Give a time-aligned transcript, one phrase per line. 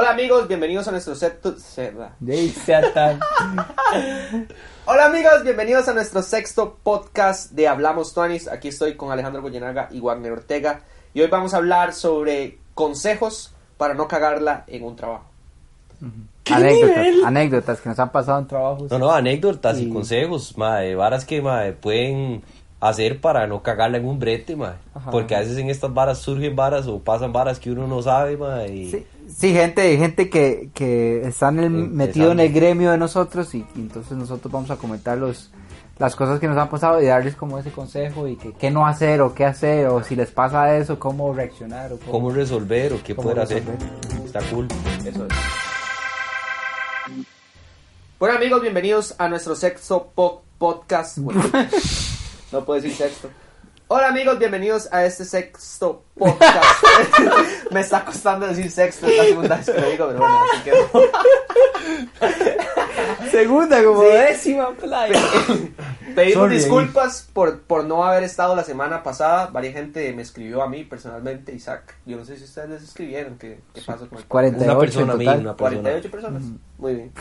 [0.00, 1.54] Hola amigos, bienvenidos a nuestro sexto...
[4.86, 8.48] Hola amigos, bienvenidos a nuestro sexto podcast de Hablamos Tuanis.
[8.48, 10.80] Aquí estoy con Alejandro Goyenaga y Wagner Ortega.
[11.12, 15.26] Y hoy vamos a hablar sobre consejos para no cagarla en un trabajo.
[16.50, 18.90] Anécdotas, anécdotas que nos han pasado en trabajos.
[18.90, 22.42] No, no, anécdotas y Y- consejos, mae, varas que mae, pueden
[22.80, 24.72] hacer para no cagarla en un brete, mae.
[24.94, 25.10] Ajá.
[25.10, 28.38] Porque a veces en estas varas surgen varas o pasan varas que uno no sabe,
[28.38, 28.72] mae.
[28.74, 29.06] y- Sí,
[29.36, 31.94] sí, gente, gente que, que está en el, Empezando.
[31.96, 35.50] metido en el gremio de nosotros y, y entonces nosotros vamos a comentar los,
[35.98, 38.86] las cosas que nos han pasado y darles como ese consejo y que, qué no
[38.86, 42.92] hacer o qué hacer o si les pasa eso, cómo reaccionar o cómo, ¿Cómo resolver
[42.94, 43.62] o qué poder hacer?
[44.24, 44.66] Está cool.
[45.04, 45.32] Eso es.
[48.18, 51.18] Bueno amigos, bienvenidos a nuestro sexto po- podcast.
[51.18, 51.42] Bueno,
[52.52, 53.30] no puedo decir sexto.
[53.92, 56.84] Hola amigos, bienvenidos a este sexto podcast.
[57.72, 60.62] Me está costando decir sexto, es la segunda vez que lo digo, pero bueno, así
[60.62, 60.72] que...
[63.30, 64.08] Segunda, como Sí.
[64.08, 65.20] décima, playa.
[66.14, 69.46] Pedimos Sorry, disculpas por, por no haber estado la semana pasada.
[69.46, 71.96] Varias gente me escribió a mí personalmente, Isaac.
[72.06, 73.38] Yo no sé si ustedes les escribieron.
[73.38, 74.28] ¿Qué, qué pasó con el podcast?
[74.28, 75.40] 48 Una persona, en a mí, total.
[75.40, 75.80] una persona.
[75.82, 76.42] 48 personas.
[76.78, 77.12] Muy bien.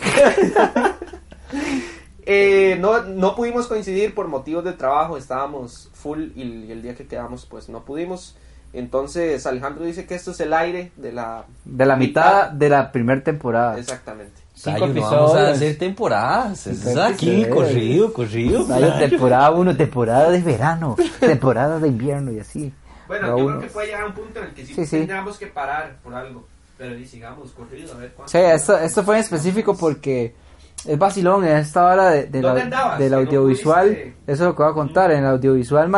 [2.32, 6.94] Eh, no, no pudimos coincidir por motivos de trabajo, estábamos full y, y el día
[6.96, 8.36] que quedamos pues no pudimos.
[8.72, 11.46] Entonces Alejandro dice que esto es el aire de la...
[11.66, 13.80] De la mitad de la primera temporada.
[13.80, 14.40] Exactamente.
[14.54, 16.68] Cinco Ay, no vamos a hacer temporadas.
[16.68, 18.68] Eso es aquí, corrido, corrido.
[18.68, 18.94] Playo.
[19.10, 22.72] temporada 1, temporada de verano, temporada de invierno y así.
[23.08, 24.76] Bueno, Pero yo uno- creo que puede llegar a un punto en el que sí,
[24.76, 24.98] Sí, sí.
[24.98, 26.46] tendríamos que parar por algo.
[26.78, 28.32] Pero y sigamos corrido, a ver cuánto.
[28.32, 30.36] Sí, esto, esto fue en específico porque
[30.86, 32.54] es vacilón en esta hora de, de la-
[33.00, 33.86] del no audiovisual.
[33.96, 35.12] Eso es lo que voy a contar.
[35.12, 35.90] En el audiovisual,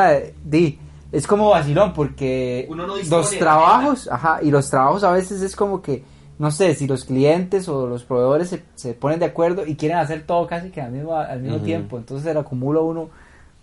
[0.43, 0.79] di,
[1.11, 5.41] es como vacilón porque Uno no dispone los trabajos, ajá, y los trabajos a veces
[5.41, 6.03] es como que,
[6.39, 9.97] no sé, si los clientes o los proveedores se, se ponen de acuerdo y quieren
[9.97, 11.97] hacer todo casi que al mismo, al mismo tiempo.
[11.97, 13.09] Entonces se le acumula uno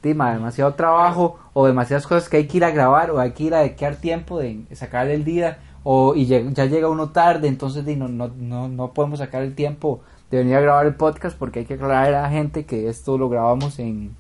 [0.03, 3.33] di, mae, demasiado trabajo o demasiadas cosas que hay que ir a grabar o hay
[3.33, 7.11] que ir a dedicar tiempo de sacarle el día o y lleg- ya llega uno
[7.11, 10.01] tarde entonces di, no, no, no, no podemos sacar el tiempo
[10.31, 13.17] de venir a grabar el podcast porque hay que aclarar a la gente que esto
[13.19, 14.15] lo grabamos en,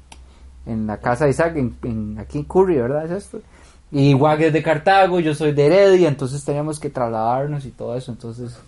[0.66, 3.40] en la casa de Isaac en, en- aquí en Curry verdad es esto
[3.90, 7.96] y Wag es de Cartago yo soy de Heredia entonces teníamos que trasladarnos y todo
[7.96, 8.58] eso entonces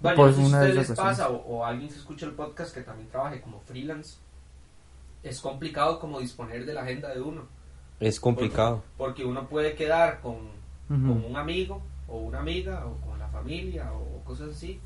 [0.00, 2.82] Bueno, por una a de les pasa o, o alguien se escucha el podcast que
[2.82, 4.18] también trabaje como freelance.
[5.22, 7.42] Es complicado como disponer de la agenda de uno.
[7.98, 8.82] Es complicado.
[8.96, 10.46] Porque uno puede quedar con, Ujú.
[10.88, 14.78] con un amigo o una amiga o con la familia o cosas así.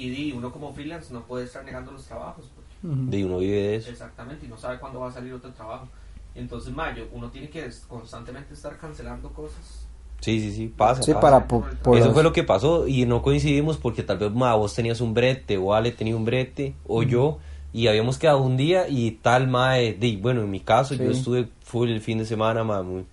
[0.00, 2.44] Y di, uno como freelance no puede estar negando los trabajos.
[2.54, 3.10] porque-.
[3.10, 3.90] De uno vive de eso.
[3.90, 5.88] exactamente, y no sabe cuándo va a salir otro trabajo.
[6.34, 9.86] Entonces, mayo, uno tiene que constantemente estar cancelando cosas.
[10.20, 11.02] Sí, sí, sí, pasa.
[11.02, 11.20] sí pasa.
[11.20, 14.32] para po- por Eso los- fue lo que pasó y no coincidimos porque tal vez
[14.32, 17.38] ma, vos tenías un brete o Ale tenía un brete o yo
[17.72, 21.18] y habíamos quedado un día y tal mae, di, bueno, en mi caso yo Sí.
[21.18, 23.04] estuve full el fin de semana, ma, muy,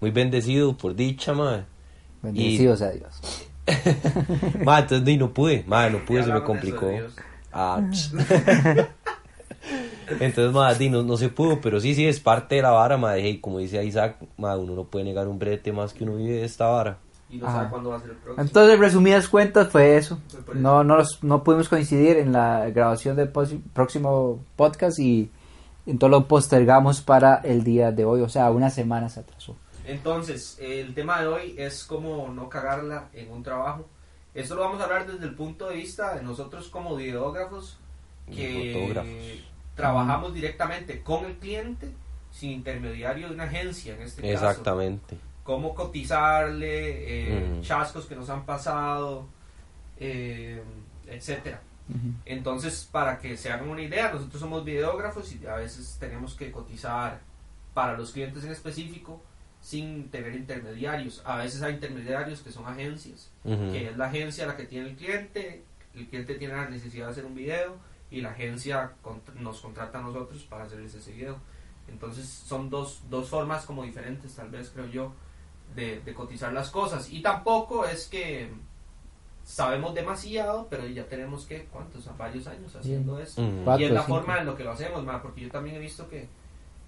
[0.00, 1.64] muy bendecido por dicha, ma.
[2.22, 3.20] bendecido sea Dios
[4.64, 6.90] Ma, entonces di, no pude, ma, no pude, Ya se me complicó.
[7.52, 7.80] Ah,
[10.20, 13.16] entonces, ma, no, no se pudo, pero sí, sí, es parte de la vara, ma,
[13.16, 16.36] hey, como dice Isaac, ma, uno no puede negar un brete más que uno vive
[16.36, 16.98] de esta vara.
[17.30, 17.56] Y no Ajá.
[17.56, 18.42] sabe cuándo va a ser el próximo.
[18.46, 20.20] Entonces, resumidas cuentas, fue eso.
[20.54, 25.30] No, no, los- no pudimos coincidir en la grabación del próximo podcast y
[25.86, 29.56] entonces lo postergamos para el día de hoy, o sea, una semana se atrasó.
[29.86, 33.86] Entonces, el tema de hoy es cómo no cagarla en un trabajo.
[34.34, 37.78] Esto lo vamos a hablar desde el punto de vista de nosotros como videógrafos
[38.34, 39.42] que
[39.74, 41.90] trabajamos directamente con el cliente
[42.32, 44.32] sin intermediario de una agencia en este caso.
[44.48, 45.16] Exactamente.
[45.44, 47.60] Cómo cotizarle, eh, Mm.
[47.60, 49.26] chascos que nos han pasado,
[49.98, 50.62] eh,
[51.06, 51.60] etcétera.
[52.24, 56.50] Entonces, para que se hagan una idea, nosotros somos videógrafos y a veces tenemos que
[56.50, 57.20] cotizar
[57.74, 59.20] para los clientes en específico
[59.64, 61.22] sin tener intermediarios.
[61.24, 63.72] A veces hay intermediarios que son agencias, Ujú.
[63.72, 65.64] que es la agencia la que tiene el cliente,
[65.94, 67.76] el cliente tiene la necesidad de hacer un video
[68.10, 71.38] y la agencia cont- nos contrata a nosotros para hacerles ese video.
[71.88, 75.14] Entonces son dos, dos formas como diferentes, tal vez creo yo,
[75.74, 77.08] de, de cotizar las cosas.
[77.10, 78.50] Y tampoco es que
[79.44, 82.04] sabemos demasiado, pero ya tenemos que, ¿cuántos?
[82.18, 83.40] Varios años haciendo eso.
[83.78, 84.18] Y es la cinco.
[84.18, 86.28] forma en lo que lo hacemos, ma, porque yo también he visto que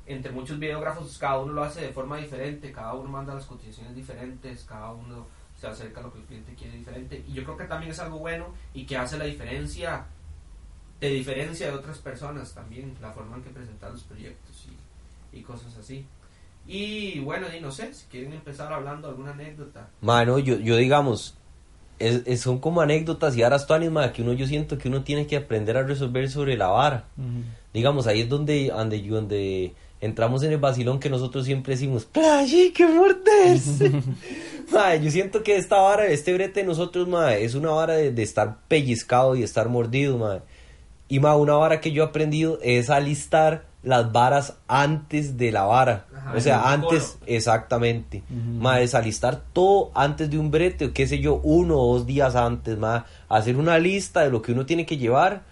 [0.06, 3.94] entre muchos videógrafos cada uno lo hace de forma diferente, cada uno manda las cotizaciones
[3.94, 5.26] diferentes, cada uno
[5.61, 7.25] se acerca a lo que el cliente quiere diferente.
[7.29, 10.05] Y yo creo que también es algo bueno y que hace la diferencia,
[11.00, 14.67] te diferencia de otras personas también, la forma en que presentar los proyectos
[15.32, 16.05] y, y cosas así.
[16.67, 19.88] Y bueno, y no sé, si quieren empezar hablando alguna anécdota.
[20.00, 21.35] Mano, yo, yo digamos,
[21.99, 25.03] es, es- son como anécdotas y aras tuanis, ma, que uno yo siento que uno
[25.05, 27.05] tiene que aprender a resolver sobre la vara.
[27.73, 32.72] Digamos, ahí es donde, donde, donde entramos en el vacilón que nosotros siempre decimos, ¡Playa,
[32.75, 34.02] que morderse!
[34.72, 38.10] Mae, yo siento que esta vara, este brete de nosotros, mae, es una vara de,
[38.10, 40.40] de estar pellizcado y estar mordido, mae.
[41.08, 45.62] Y mae, una vara que yo he aprendido es alistar las varas antes de la
[45.62, 46.06] vara.
[46.12, 47.26] Ajá, o sea, antes, coro.
[47.26, 48.25] exactamente.
[48.28, 52.06] Mae, es alistar todo antes de un brete, o qué sé yo, uno o dos
[52.06, 53.02] días antes, mae.
[53.28, 55.44] Hacer una lista de lo que uno tiene que llevar,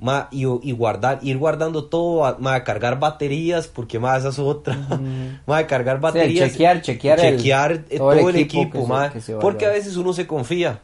[0.00, 4.38] mae, y, y guardar, ir guardando todo, a- mae, cargar baterías, porque mae, esa es
[4.38, 4.76] otra.
[5.46, 6.50] Mae, cargar Sí, baterías.
[6.52, 8.88] chequear, chequear el- chequear, eh, todo el equipo se-
[9.32, 9.40] vaya.
[9.40, 10.80] porque a veces uno se confía.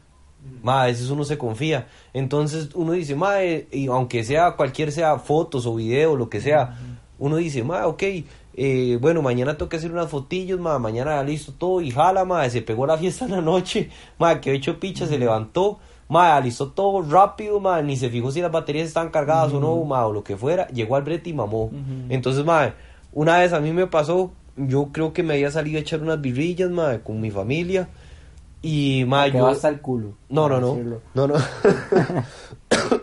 [0.63, 1.87] Ma, a veces uno se confía.
[2.13, 6.41] Entonces uno dice, ma, eh, y aunque sea cualquier sea fotos o video, lo que
[6.41, 6.77] sea,
[7.19, 8.03] uno dice, ma, ok,
[8.57, 12.49] eh, bueno, mañana tengo que hacer unas fotillos, ma, mañana listo todo y jala, ma,
[12.51, 15.79] se pegó la fiesta en la noche, ma, que hecho picha, se levantó,
[16.09, 19.83] ma, alistó todo rápido, ma, ni se fijó si las baterías están cargadas o no,
[19.85, 21.71] ma, o lo que fuera, llegó al brete y mamó.
[22.09, 22.75] Entonces, ma,
[23.13, 26.21] una vez a mí me pasó, yo creo que me había salido a echar unas
[26.21, 27.89] birrillas, ma, con mi familia.
[28.63, 29.47] Y, ma, Que yo...
[29.47, 30.15] hasta el culo.
[30.29, 30.69] No, no, no.
[30.71, 31.03] decirlo.
[31.15, 31.35] No, no.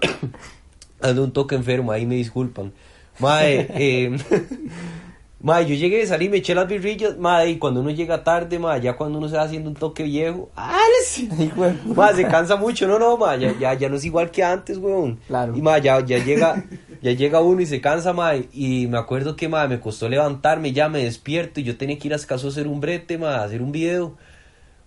[1.01, 2.73] Ando un toque enfermo, ahí me disculpan.
[3.19, 4.17] Mae, eh,
[5.43, 8.79] mae, yo llegué, salí, me eché las birrillas, mae, y cuando uno llega tarde, mae,
[8.81, 10.77] ya cuando uno se va haciendo un toque viejo, ¡ah!
[11.17, 11.51] de-
[11.95, 14.77] Mae, se cansa mucho, no, no, mae, ya, ya, ya no es igual que antes,
[14.77, 15.19] weón.
[15.27, 15.55] Claro.
[15.55, 16.63] Y mae, ya, ya llega,
[17.01, 20.71] ya llega uno y se cansa, mae, y me acuerdo que, mae, me costó levantarme,
[20.73, 23.35] ya me despierto, y yo tenía que ir a escaso a hacer un brete, mae,
[23.35, 24.15] a hacer un video.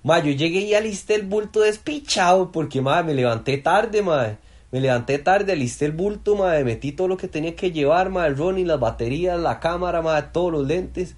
[0.03, 4.37] Ma, yo llegué y alisté el bulto despichado porque, ma, me levanté tarde, ma.
[4.75, 8.26] Me levanté tarde, alisté el bulto, ma, metí todo lo que tenía que llevar, ma,
[8.26, 11.15] el Ronnie, las baterías, la cámara, ma, todos los lentes.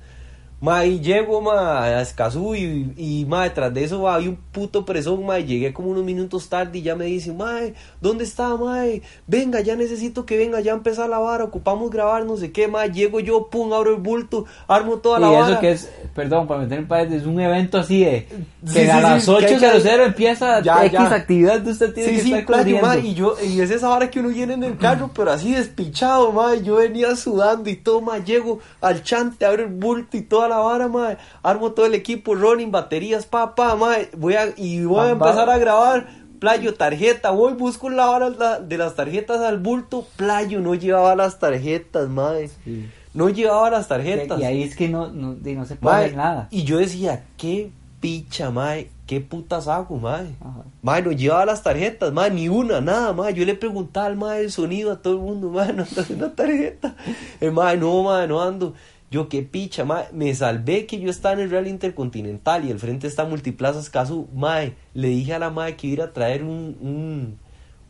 [0.59, 4.87] Ma, y llego, ma, a Escazú y, y, ma, detrás de eso, había un puto
[4.87, 7.59] presón, ma, y llegué como unos minutos tarde y ya me dice, ma,
[8.01, 8.85] ¿dónde está, ma?
[9.27, 12.87] Venga, ya necesito que venga, ya empezar la vara, ocupamos grabar, no sé qué, ma,
[12.87, 15.47] llego yo, pum, abro el bulto, armo toda la Y vara.
[15.53, 18.27] eso que es, perdón, para meter en paréntesis, es un evento así de
[18.73, 21.15] que Sí, a sí, las sí, que hay 8.00 empieza Ya, X ya.
[21.15, 24.21] actividad que usted tiene Sí, que estar ma, y yo, y es esa hora que
[24.21, 28.01] uno viene en el carro, pero así despichado, ma, y yo venía sudando y todo,
[28.01, 31.95] ma, llego al chante, abro el bulto y toda la vara, ma, armo todo el
[31.95, 36.07] equipo, running, baterías, pa, pa, ma, voy a, y voy a empezar a grabar,
[36.39, 41.39] playo, tarjeta, voy, busco la vara de las tarjetas al bulto, playo, no llevaba las
[41.39, 42.33] tarjetas, ma,
[42.65, 42.89] Sí.
[43.15, 44.39] no llevaba las tarjetas.
[44.41, 46.49] Y ahí es que no, no, no se puede Mae, hacer nada.
[46.51, 47.71] Y yo decía, qué
[48.01, 50.27] picha, mae, qué putas hago, mae.
[50.41, 50.63] Ajá.
[50.83, 53.33] Mae, no llevaba las tarjetas, mae, ni una, nada, mae.
[53.33, 56.31] Yo le preguntaba al mae el sonido a todo el mundo, mae, no ando haciendo
[56.33, 56.95] tarjeta.
[57.41, 58.75] El mae, no, mae, no ando.
[59.17, 60.09] Yo, qué picha, mae.
[60.13, 64.29] Me salvé que yo estaba en el Real Intercontinental y el frente está Multiplazas Casu,
[64.35, 64.75] mae.
[64.93, 67.39] Le dije a la mae que iba a ir a traer un, un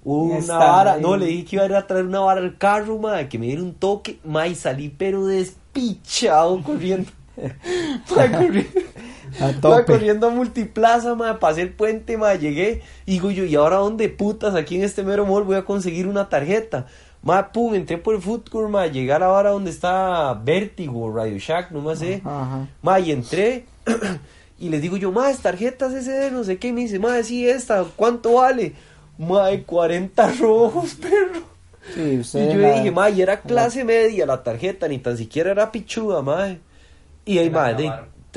[0.05, 2.56] Un una vara, no, le dije que iba a ir a traer una vara al
[2.58, 7.11] carro, mae, que me diera un toque, mae, y salí pero despichado corriendo.
[8.14, 8.81] Mae, corriendo.
[9.40, 13.56] A Mae, corriendo a Multiplaza, mae, pasé el puente, mae, llegué, y digo yo, ¿y
[13.56, 16.87] ahora dónde putas aquí en este mero mall voy a conseguir una tarjeta?
[17.26, 21.12] Mae, pum, entré por el food court, mae, llegué a la hora donde está Vertigo,
[21.12, 22.23] Radio Shack, no más sé.
[22.25, 22.69] Ajá.
[22.82, 23.64] Ma, y entré
[24.61, 26.69] y les digo yo, ma, es tarjetas SD, no sé qué.
[26.69, 28.75] Y me dice, ma, sí, esta, ¿cuánto vale?
[29.19, 31.43] Ma, 40 rojos, perro.
[31.95, 35.16] Sí, usted Y yo la- dije, ma, y era clase media la tarjeta, ni tan
[35.18, 36.56] siquiera era pichuda, ma.
[37.25, 37.90] Y ahí, ma, de-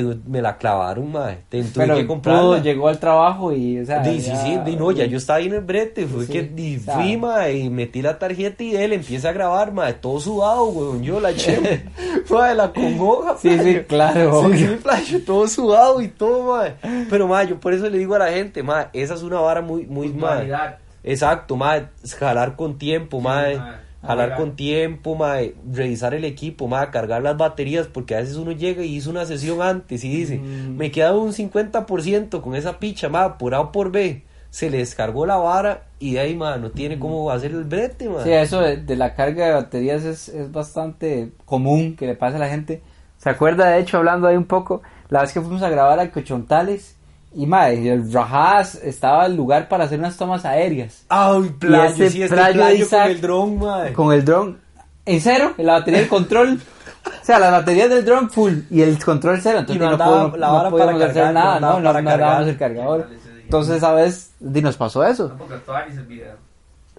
[0.04, 1.36] me la clavaron, ma.
[1.50, 2.60] Te- tuve Pero que comprarla.
[2.62, 5.48] llegó al trabajo y, o sea, sí, ya- sí, di, no, ya yo estaba ahí
[5.48, 6.96] en el brete, fue Sí, que sí, sea.
[6.96, 11.04] fui, ma, y metí la tarjeta y él empieza a grabar, ma, todo sudado, weón,
[11.04, 11.60] yo la eché,
[12.30, 16.66] ma, la congoja, Sí, sí, claro, Sí, sí, playo, todo sudado y todo, ma,
[17.10, 19.62] pero, ma, yo por eso le digo a la gente, ma, esa es una vara
[19.62, 20.78] muy, muy, ma, Puntualidad.
[21.04, 23.80] exacto, ma, es jalar con tiempo, ma, Sí, ma.
[24.02, 25.38] Jalar con tiempo, ma,
[25.72, 29.26] revisar el equipo, ma, cargar las baterías, porque a veces uno llega y hizo una
[29.26, 30.78] sesión antes y dice, Mm.
[30.78, 34.78] me queda un 50% con esa picha, ma, por A o por B, se le
[34.80, 38.24] descargó la vara y de ahí, ma, no tiene cómo hacer el brete, ma.
[38.24, 42.38] Sí, eso de, de la carga de baterías es, es bastante común que le pase
[42.38, 42.82] a la gente.
[43.18, 46.10] ¿Se acuerda, de hecho, hablando ahí un poco, la vez que fuimos a grabar a
[46.12, 46.96] Cochontales?
[47.36, 51.04] Y madre, el Rajas estaba el lugar para hacer unas tomas aéreas.
[51.10, 53.84] Ay, playo, ese sí, este playo playo, de Isaac con el dron, ma.
[53.94, 54.58] Con el dron
[55.06, 56.60] en cero, en la batería del control.
[57.06, 59.60] O sea, las baterías del dron full y el control cero.
[59.60, 61.80] Entonces Y no no, andaba podíamos, la no podíamos para hacer cargar, nada, no no,
[61.80, 62.44] no, no cargar.
[62.48, 63.08] el cargador.
[63.44, 65.32] Entonces, esa vez di, nos pasó eso.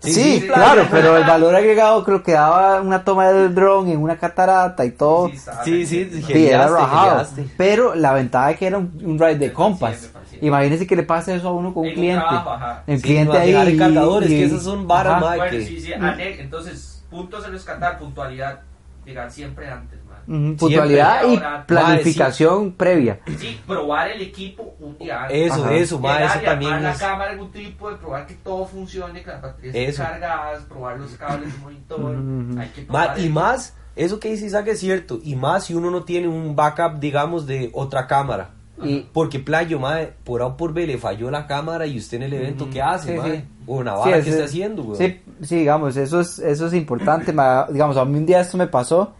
[0.02, 3.86] Sí, Sí, sí, claro, pero el valor agregado creo que daba una toma del dron
[3.88, 5.28] en una catarata y todo.
[5.28, 7.10] Sí, Sí, sí, Sí, era geniaste, rajado.
[7.10, 7.46] geniaste.
[7.58, 10.08] Pero la ventaja es que era un, un ride de compas.
[10.40, 12.24] Siempre, Imagínese que le pase eso a uno con un En un cliente.
[12.24, 12.82] trabajo.
[12.86, 13.52] El Sí, cliente ahí.
[13.52, 15.20] dejar el cargador, es y- que esas son varas.
[15.20, 18.60] Bueno, que- sí, sí, entonces, puntos a rescatar, puntualidad,
[19.04, 20.18] llegar siempre antes, man.
[20.52, 23.20] Ujú, Puntualidad y Ahora, planificación previa.
[23.38, 25.52] Sí, probar el equipo un día antes.
[25.52, 25.74] Eso, Ajá.
[25.74, 26.98] eso, Llegar eso también armar la es...
[26.98, 31.10] cámara en un trípode, probar que todo funcione, que las baterías estén cargadas, probar los
[31.12, 32.60] cables del monitor, Ujú.
[32.60, 35.64] hay que Ma- probar y el- más, eso que dice Isaac es cierto, y más
[35.64, 38.50] si uno no tiene un backup, digamos, de otra cámara.
[38.82, 42.16] Y Porque playo, mae, por A o por B le falló la cámara y usted
[42.18, 43.44] en el evento, ¿qué hace, Sí, sí.
[43.66, 44.96] O Sí, es- que está haciendo, güey.
[44.98, 47.32] Sí, sí, digamos, eso es, eso es importante.
[47.32, 49.12] ma- digamos, a mí un día esto me pasó.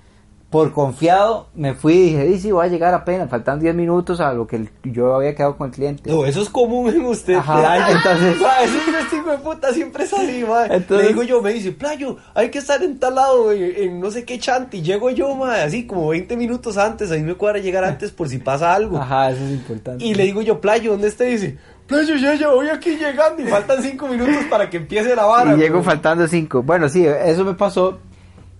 [0.50, 3.30] Por confiado, me fui y dije, "Di, sí, voy a llegar apenas.
[3.30, 6.10] Faltan 10 minutos a lo que yo había quedado con el cliente.
[6.10, 8.76] No, eso es común en usted, Ajá, entonces- Ma, ese
[9.06, 10.44] ese hijo de puta siempre es así.
[10.70, 14.00] Entonces- Le digo yo, me dice, playo, hay que estar en tal lado, en, en
[14.00, 14.82] no sé qué chanti.
[14.82, 17.12] Llego yo, mae, así como 20 minutos antes.
[17.12, 18.98] A mí me cuadra llegar antes por si pasa algo.
[18.98, 20.04] Ajá, eso es importante.
[20.04, 21.22] Y le digo yo, Playo, ¿dónde está?
[21.24, 25.26] Dice, Playo, ya, ya voy aquí llegando y faltan cinco minutos para que empiece la
[25.26, 25.54] vara.
[25.54, 25.84] Y llego güey".
[25.84, 26.62] faltando 5.
[26.64, 27.98] Bueno, sí, eso me pasó.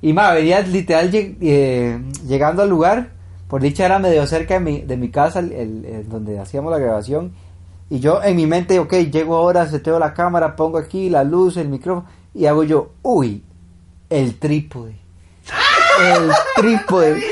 [0.03, 3.11] Y ma, venía literal eh, llegando al lugar.
[3.49, 7.33] Por dicha era medio cerca de mi, de mi casa, el donde hacíamos la grabación.
[7.91, 11.57] Y yo en mi mente, ok, llego ahora, seteo la cámara, pongo aquí la luz,
[11.57, 12.07] el micrófono.
[12.33, 13.43] Y hago yo, uy,
[14.09, 14.95] el trípode.
[16.01, 17.23] El trípode.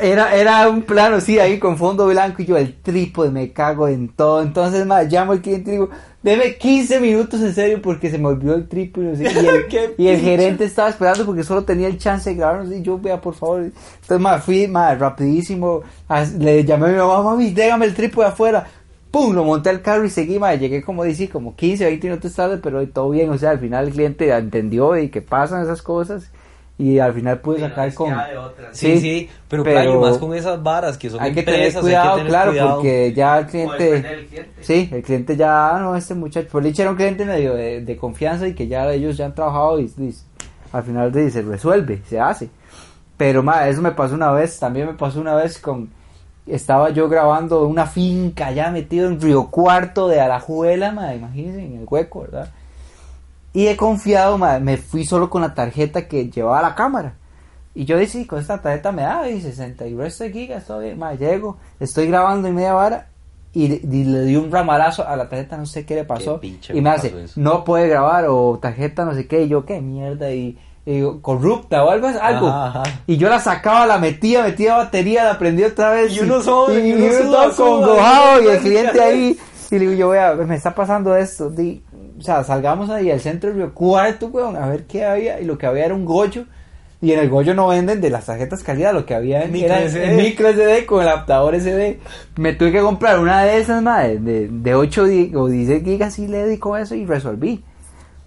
[0.00, 2.42] Era, era un plano, sí, ahí con fondo blanco.
[2.42, 4.42] Y yo, el trípode, me cago en todo.
[4.42, 5.90] Entonces, ma, llamo al cliente y digo,
[6.22, 9.06] deme 15 minutos en serio porque se me olvidó el trípode.
[9.06, 12.36] no sé, Y el, y el gerente estaba esperando porque solo tenía el chance de
[12.36, 12.72] grabarnos.
[12.72, 13.60] Y yo, vea, por favor.
[13.62, 15.82] Entonces, ma, fui, ma, rapidísimo.
[16.08, 18.66] a- Le llamé a mi mamá, mami, déjame el trípode afuera.
[19.10, 22.32] Pum, lo monté al carro y seguí, ma, llegué como dice, como 15, 20 minutos
[22.32, 25.82] tarde, pero todo bien, o sea, al final el cliente entendió y que pasan esas
[25.82, 26.30] cosas
[26.80, 28.12] y al final pude sacar es con...
[28.12, 28.76] otras.
[28.76, 31.82] Sí, Sí, sí, pero, pero más con esas varas que son hay que tener empresas,
[31.82, 32.74] cuidado, hay que tener claro, cuidado.
[32.76, 33.84] porque ya el cliente...
[33.84, 34.50] defender el cliente.
[34.62, 37.82] Sí, el cliente ya, ah, no, este muchacho, por dicha era un cliente medio de,
[37.82, 40.14] de confianza y que ya ellos ya han trabajado y, y
[40.72, 42.48] al final de- se resuelve, se hace.
[43.16, 45.90] Pero ma, eso me pasó una vez, también me pasó una vez con,
[46.46, 51.76] estaba yo grabando una finca ya metido en Río Cuarto de Alajuela, ma, imagínense, en
[51.80, 52.48] el hueco, ¿verdad?
[53.52, 57.14] Y he confiado, me fui solo con la tarjeta que llevaba la cámara.
[57.74, 60.66] Y yo dije, sí, con esta tarjeta me da, y 60 y resto de gigas,
[60.66, 63.08] todo bien, llego, estoy grabando en media vara
[63.52, 66.40] y, y le di un ramalazo a la tarjeta, no sé qué le pasó.
[66.40, 69.80] picha y me hace, no puede grabar o tarjeta no sé qué, y yo, qué
[69.80, 72.48] mierda, y, y digo, corrupta o algo, algo.
[72.48, 72.82] Ajá, ajá.
[73.06, 76.16] Y yo la sacaba, la metía, metía batería, la prendía otra vez.
[76.16, 79.38] Y uno solo, y, y uno todo congojado, y el cliente ahí.
[79.70, 81.50] Y le digo, yo, vea, me está pasando esto.
[81.50, 81.82] Di,
[82.20, 85.40] o sea, salgamos ahí al centro del Río Cuarto, weón, a ver qué había.
[85.40, 86.44] Y lo que había era un goyo.
[87.02, 89.88] Y en el goyo no venden de las tarjetas calidad, lo que había Micro era
[89.88, 90.16] SD.
[90.16, 91.98] micro SD con el adaptador SD.
[92.36, 96.18] Me tuve que comprar una de esas, madre, de, de 8 di- o 16 gigas
[96.18, 97.64] y le di con eso y resolví.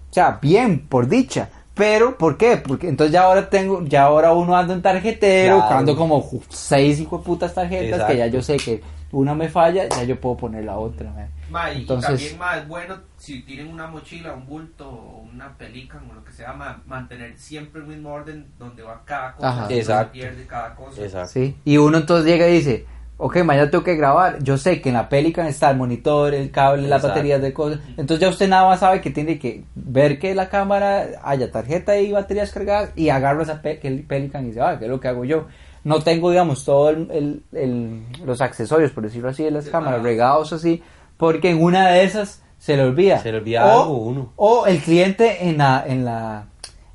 [0.09, 1.49] O sea, bien, por dicha.
[1.75, 2.57] Pero, ¿por qué?
[2.57, 5.77] Porque entonces ya ahora tengo, ya ahora uno anda en tarjetero, Claro.
[5.77, 8.81] ando como seis hijo de putas tarjetas que ya yo sé que
[9.11, 11.11] una me falla, ya yo puedo poner la otra.
[11.11, 11.27] man.
[11.53, 15.57] Ma, y, y Entonces- también más bueno si tienen una mochila, un bulto o una
[15.57, 19.49] pelican o lo que sea, ma, mantener siempre el mismo orden donde va cada cosa,
[19.49, 19.67] Ajá.
[19.69, 20.11] Exacto.
[20.13, 21.01] pierde cada cosa.
[21.01, 21.29] Exacto.
[21.29, 21.55] ¿sí?
[21.63, 22.85] Y uno entonces llega y dice,
[23.17, 24.41] ok, mañana tengo que grabar.
[24.43, 27.07] Yo sé que en la Pelican está el monitor, el cable, las Exacto.
[27.09, 27.79] baterías de cosas.
[27.91, 31.97] Entonces ya usted nada más sabe que tiene que ver que la cámara haya tarjeta
[31.99, 34.99] y baterías cargadas y agarro esa pe- el Pelican y dice, ah, ¿qué es lo
[34.99, 35.47] que hago yo?
[35.85, 39.85] No tengo, digamos, todos el, el- los accesorios, por decirlo así, de las Separados.
[39.91, 40.81] cámaras regados así,
[41.23, 43.19] porque en una de esas se le olvida.
[43.19, 44.33] Se le olvida O- algo, uno.
[44.35, 46.45] O el cliente en la, en la,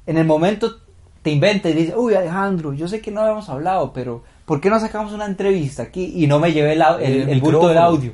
[0.07, 0.77] en el momento
[1.23, 4.69] te inventa y dice, uy Alejandro, yo sé que no habíamos hablado, pero ¿por qué
[4.69, 8.13] no sacamos una entrevista aquí y no me llevé el, el, el bulto del audio?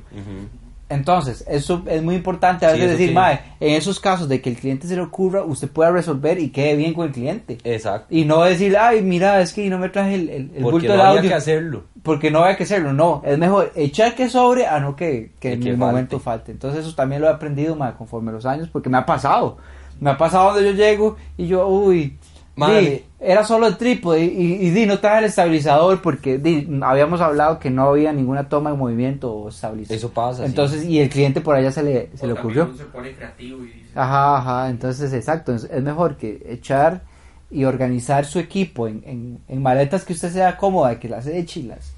[0.89, 3.15] Entonces, eso es muy importante a veces decir, sí.
[3.15, 6.51] mae, en esos casos de que el cliente se le ocurra, usted pueda resolver y
[6.51, 7.59] quede bien con el cliente.
[7.65, 8.07] Exacto.
[8.11, 10.89] Y no decir, ay, mira, es que no me traje el, el, el Porque bulto
[10.89, 11.85] no del había audio que hacerlo.
[12.03, 15.55] porque no había que hacerlo, no, es mejor echar que sobre a no que, que
[15.55, 15.93] en que el falte.
[15.93, 16.53] momento falte.
[16.53, 19.57] Entonces eso también lo he aprendido ma, conforme los años, porque me ha pasado.
[20.01, 22.19] Me ha pasado donde yo llego y yo, uy,
[22.57, 22.81] Madre.
[22.81, 26.69] di, era solo el trípode y, y, y di, no traje el estabilizador porque di,
[26.83, 29.97] habíamos hablado que no había ninguna toma de movimiento o estabilizador.
[29.99, 30.43] Eso pasa.
[30.43, 30.45] sí.
[30.47, 32.67] Entonces, y el cliente por allá se le, se O le ocurrió.
[32.77, 37.03] se pone creativo y dice, Ajá, ajá, entonces exacto, es, es mejor que echar
[37.51, 41.61] y organizar su equipo en, en, en maletas que usted sea cómoda, que las eche
[41.61, 41.93] y las...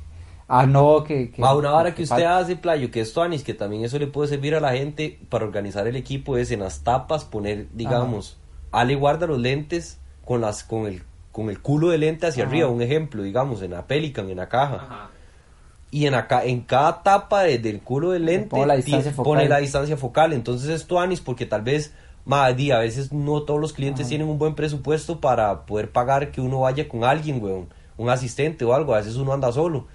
[0.48, 1.30] Ah, no, que...
[1.32, 2.38] que Ma, una vara que usted falta.
[2.38, 5.44] hace, Playo, que esto Anis, que también eso le puede servir a la gente para
[5.44, 8.36] organizar el equipo, es en las tapas poner, digamos,
[8.70, 11.02] Ale guarda los lentes con las con el
[11.32, 12.50] con el culo de lente hacia Ajá.
[12.50, 14.74] arriba, un ejemplo, digamos, en la Pelican, en la caja.
[14.76, 15.10] ajá.
[15.90, 19.24] y en acá en cada tapa de- del culo del lente pone la distancia focal.
[19.24, 20.32] pone la distancia focal.
[20.34, 24.28] Entonces es tuanis porque tal vez, ma, di, a veces no todos los clientes tienen
[24.28, 28.74] un buen presupuesto para poder pagar que uno vaya con alguien, weón, un asistente o
[28.74, 28.94] algo.
[28.94, 29.86] A veces uno anda solo.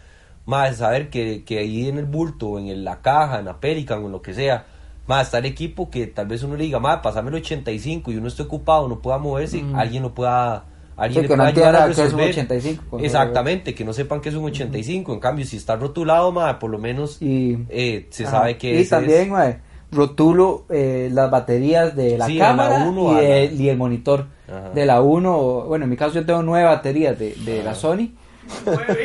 [0.46, 4.02] Más saber que, que ahí en el bulto, en el- la caja, en la Pelican
[4.02, 4.66] o en lo que sea,
[5.08, 8.18] más está el equipo que tal vez uno le diga, más pasame el 85 y
[8.18, 9.76] uno esté ocupado, no pueda moverse, Mm.
[9.76, 10.66] alguien lo pueda.
[10.98, 12.30] Alguien Sí, le que no pueda ayudar que es un resolver.
[12.30, 13.06] 85, con todo.
[13.06, 15.14] Exactamente, que no sepan que es un 85.
[15.14, 18.32] En cambio, si está rotulado, ma, por lo menos Y, eh, se ajá.
[18.40, 19.60] sabe que Y ese también, es- mae,
[19.92, 23.46] rotulo eh, las baterías de la Sí, de la cámara uno y, a la- de-
[23.46, 24.70] y el monitor Ajá.
[24.70, 25.66] de la 1.
[25.68, 28.10] Bueno, en mi caso yo tengo nueve baterías de, de la Sony.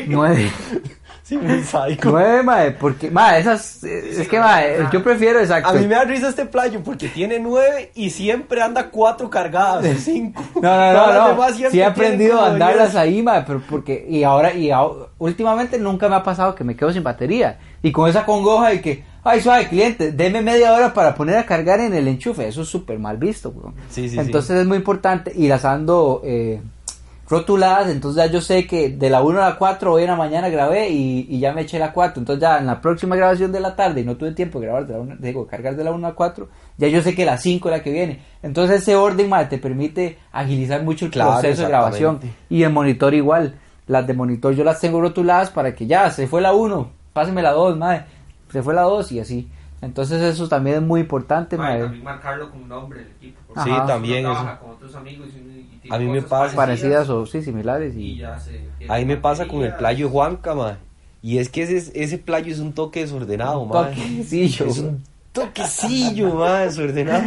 [0.07, 0.49] Nueve.
[1.27, 2.09] Sí, muy sádico.
[2.09, 5.69] nueve, mae, porque, mae, esas, es que, mae, yo prefiero, exacto.
[5.69, 9.85] A mí me da risa este playo porque tiene nueve y siempre anda cuatro cargadas,
[9.85, 10.41] o cinco.
[10.61, 10.61] No,
[10.93, 11.69] no, no, no.
[11.69, 16.07] Sí he aprendido a andarlas ahí, mae, pero porque y ahora y ahora- últimamente nunca
[16.07, 19.41] me ha pasado que me quedo sin batería y con esa congoja de que, ay,
[19.41, 22.99] suave cliente, deme media hora para poner a cargar en el enchufe, eso es súper
[22.99, 23.73] mal visto, weón.
[23.89, 26.61] Sí, sí, Entonces es muy importante y las ando eh,
[27.29, 30.15] rotuladas, entonces ya yo sé que de la 1 a la 4 hoy en la
[30.15, 33.51] mañana grabé y, y ya me eché la 4, entonces ya en la próxima grabación
[33.51, 35.83] de la tarde y no tuve tiempo de grabar de la 1, digo, cargar de
[35.83, 38.21] la 1 a la 4, ya yo sé que la 5 es la que viene.
[38.43, 42.19] Entonces ese orden mae, te permite agilizar mucho el Claro, proceso de grabación
[42.49, 43.55] y el monitor igual.
[43.87, 47.41] Las de monitor yo las tengo rotuladas para que ya se fue la 1, páseme
[47.41, 48.05] la 2, madre.
[48.51, 49.49] Se fue la 2 y así.
[49.81, 51.81] Entonces eso también es muy importante, mae.
[51.81, 53.39] también marcarlo con un nombre del equipo.
[53.47, 54.61] porque Sí, uno también trabaja eso.
[54.61, 55.47] con otros amigos y, uno-
[55.89, 56.55] A mí me cosas pasa.
[56.55, 59.73] Parecidas o sí, similares y y ya se tiene A mí me pasa con el
[59.75, 60.77] playo de Juanca, ma.
[61.21, 63.89] Y es que ese, ese playo es un toque desordenado, Un ma.
[63.89, 64.65] toquecillo.
[64.67, 67.23] Es un toquecillo, ma, desordenado.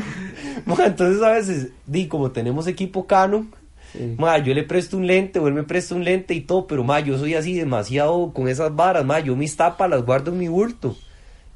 [0.67, 3.51] Ma, entonces a veces, di, como tenemos equipo Canon,
[3.93, 4.15] Sí.
[4.19, 6.85] ma, yo le presto un lente o él me presta un lente y todo, pero
[6.85, 9.19] ma, yo soy así demasiado con esas varas, ma.
[9.19, 10.97] Yo mis tapas las guardo en mi bulto.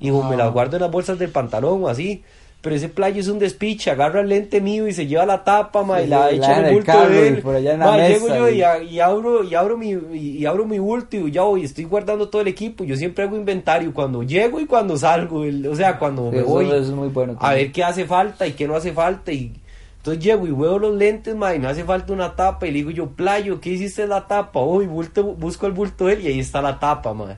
[0.01, 2.25] Y o me las guardo en las bolsas del pantalón o así.
[2.64, 5.83] Pero ese playo es un despiche, agarra el lente mío y se lleva la tapa,
[5.85, 7.42] ma, Sí, y la echa en el bulto carro de y él.
[7.42, 9.77] por allá en la Ma, llego mesa yo y- y, a- y abro y abro
[9.77, 12.83] mi y, abro mi bulto y ya voy, estoy guardando todo el equipo.
[12.85, 16.46] Yo siempre hago inventario cuando llego y cuando salgo, el- o sea, cuando me Eso-
[16.48, 19.31] voy eso es muy bueno a ver qué hace falta y qué no hace falta
[19.31, 19.53] y
[19.98, 22.77] entonces llego y veo los lentes, ma, y me hace falta una tapa y le
[22.79, 26.27] digo yo, "Playo, ¿qué hiciste en la tapa?" Hoy busco el bulto de él y
[26.29, 27.37] ahí está la tapa, ma.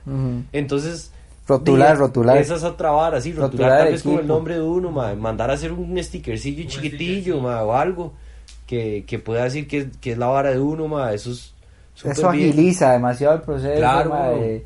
[0.53, 1.11] Entonces
[1.47, 2.37] Rotular, rotular.
[2.37, 4.91] Esa es otra vara, sí, rotular, Rotular tal el vez con el nombre de uno,
[4.91, 8.13] ma, mandar a hacer un stickercillo Un chiquitillo, ma, o algo
[8.65, 11.53] que, que pueda decir que, que es la vara de uno, ma, eso es
[12.03, 12.49] Eso bien.
[12.49, 14.61] agiliza demasiado el proceso, Claro, weón.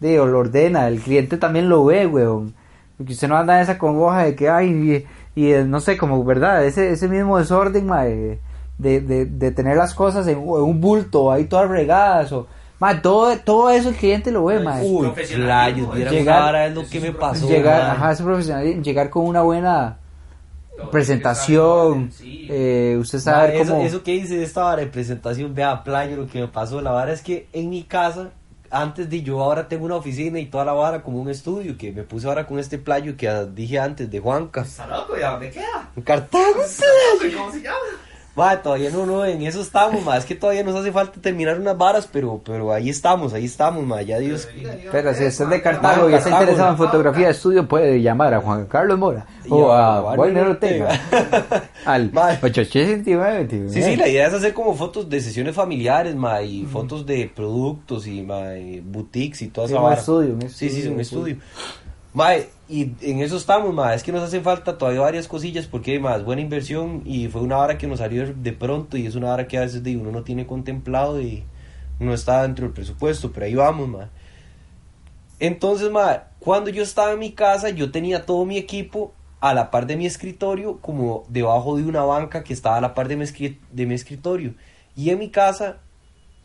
[0.00, 2.54] digo, lo ordena, el cliente también lo ve, weón.
[2.96, 5.96] Porque usted no anda en esa congoja de que, ay, y, y, eh, no sé,
[5.98, 6.64] como, ¿verdad?
[6.64, 8.38] Ese, ese mismo desorden, mae,
[8.78, 12.46] de, de, de tener las cosas en, en un bulto, ahí todas regadas, o,
[12.82, 14.84] mae, todo, todo eso el cliente lo ve, mae.
[14.84, 17.48] Uy, playos, vieras llegar- es lo que me pasó.
[17.48, 17.92] llegar, ma.
[17.92, 19.98] ajá, ese profesional, llegar con una buena
[20.76, 22.48] Todo presentación, sí.
[22.50, 23.84] eh, usted Ma, sabe eso, cómo...
[23.86, 27.12] eso que dice esta vara de presentación, vea, playo, lo que me pasó, la vara
[27.12, 28.30] es que en mi casa,
[28.68, 31.92] antes de yo ahora tengo una oficina y toda la vara como un estudio, que
[31.92, 34.62] me puse ahora con este playo que dije antes, de Juanca.
[34.62, 35.88] Está loco, ¿y a dónde queda?
[35.96, 36.44] En Cartago,
[37.36, 37.76] ¿Cómo se llama?
[38.34, 41.60] Ma, todavía no, no, en eso estamos, ma, es que todavía nos hace falta terminar
[41.60, 44.48] unas varas, pero, pero ahí estamos, ahí estamos, ma, ya Dios.
[44.90, 48.32] Pero si usted es de Cartago y está interesado en fotografía de estudio, puede llamar
[48.32, 50.98] a Juan Carlos Mora o a Wagner Ortega.
[51.84, 52.38] Al Mae.
[52.42, 57.04] 869 Sí, sí, la idea es hacer como fotos de sesiones familiares, ma, y fotos
[57.04, 59.96] de productos y, ma, y boutiques y toda esa un vara.
[59.96, 61.36] estudio, un Sí, sí, estudio, sí, un un estudio.
[62.14, 62.32] Ma,
[62.68, 66.16] y en eso estamos, ma, es que nos hace falta todavía varias cosillas porque, ma,
[66.16, 69.32] es buena inversión y fue una hora que nos salió de pronto y es una
[69.32, 71.44] hora que a veces digo, uno no tiene contemplado y
[71.98, 74.10] no está dentro del presupuesto, pero ahí vamos, ma.
[75.40, 79.70] Entonces, ma, cuando yo estaba en mi casa, yo tenía todo mi equipo a la
[79.70, 83.16] par de mi escritorio, como debajo de una banca que estaba a la par de
[83.16, 84.54] mi, escri- de mi escritorio.
[84.94, 85.78] Y en mi casa,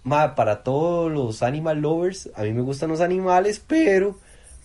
[0.04, 4.18] ma, para todos los animal lovers, a mí me gustan los animales, pero,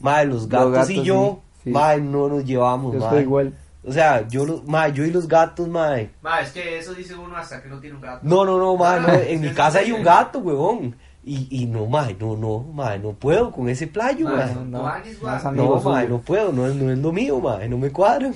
[0.02, 1.70] ma, los gatos, gatos, y yo, sí, sí.
[1.70, 3.08] ma, no nos llevamos, Yo ma.
[3.10, 3.54] soy igual.
[3.84, 5.96] O sea, yo, los- ma, yo y los gatos, ma.
[6.20, 8.20] Ma, es que eso dice uno hasta que no tiene un gato.
[8.22, 10.94] No, no, no, ma, no, en mi casa hay un gato, huevón.
[11.24, 14.48] Y, y no, ma, no, no, ma, no puedo con ese playo, Ma, ma.
[14.48, 16.08] son no, no No, mae, suyo.
[16.16, 18.34] no puedo, no es, no es lo mío, mae, no me cuadran.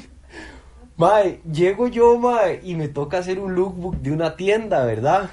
[0.97, 5.29] Mae, llego yo, mae, y me toca hacer un lookbook de una tienda, ¿verdad?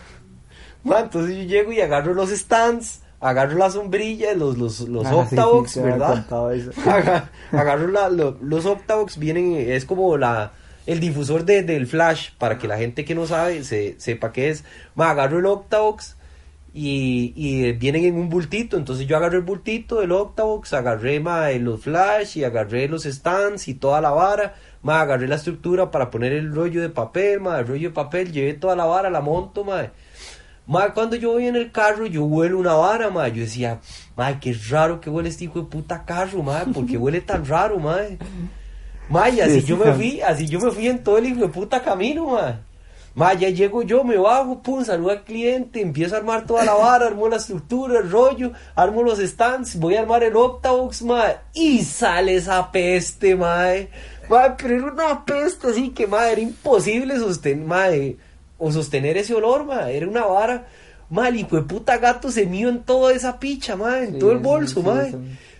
[0.84, 5.10] Mae, entonces yo llego y agarro los stands, agarro la sombrilla, los, los, los Ah,
[5.10, 6.16] sí, sí, Octavox, ¿verdad?
[7.52, 10.52] agarro la- lo- los Octavox, vienen, es como la
[10.86, 14.50] el difusor de, del flash, para que la gente que no sabe se, sepa qué
[14.50, 14.66] es.
[14.96, 16.18] Mae, agarro el Octavox
[16.74, 18.76] y, y vienen en un bultito.
[18.78, 23.68] Entonces yo agarré el bultito del Octavox, agarré mae, los flash y agarré los stands
[23.70, 24.56] y toda la vara.
[24.82, 28.54] Mae, agarré la estructura para poner el rollo de papel, el rollo de papel, llevé
[28.54, 29.92] toda la vara, la monto, mae.
[30.65, 33.32] Mae, cuando yo voy en el carro, yo huelo una vara, mae.
[33.32, 33.80] Yo decía,
[34.15, 37.80] mae, qué raro que huele este hijo de puta carro, mae, porque huele tan raro,
[37.80, 38.17] mae.
[39.10, 39.84] Mae, y así Sí, yo sí.
[39.86, 42.56] me fui, así yo me fui en todo el hijo de puta camino, mae.
[43.15, 46.73] Ma, ya llego yo, me bajo, pum, saludo al cliente, empiezo a armar toda la
[46.73, 51.26] vara, armo la estructura, el rollo, armo los stands, voy a armar el Octavox, ma,
[51.54, 53.89] y sale esa peste, mae.
[54.30, 57.86] Ma, pero era una peste así que, ma, era imposible sostener, ma,
[58.63, 60.67] o sostener ese olor, ma, era una vara.
[61.10, 64.19] Ma, el hijo de puta gato se mió en toda esa picha, ma, en Sí,
[64.19, 65.04] todo el bolso, sí, ma.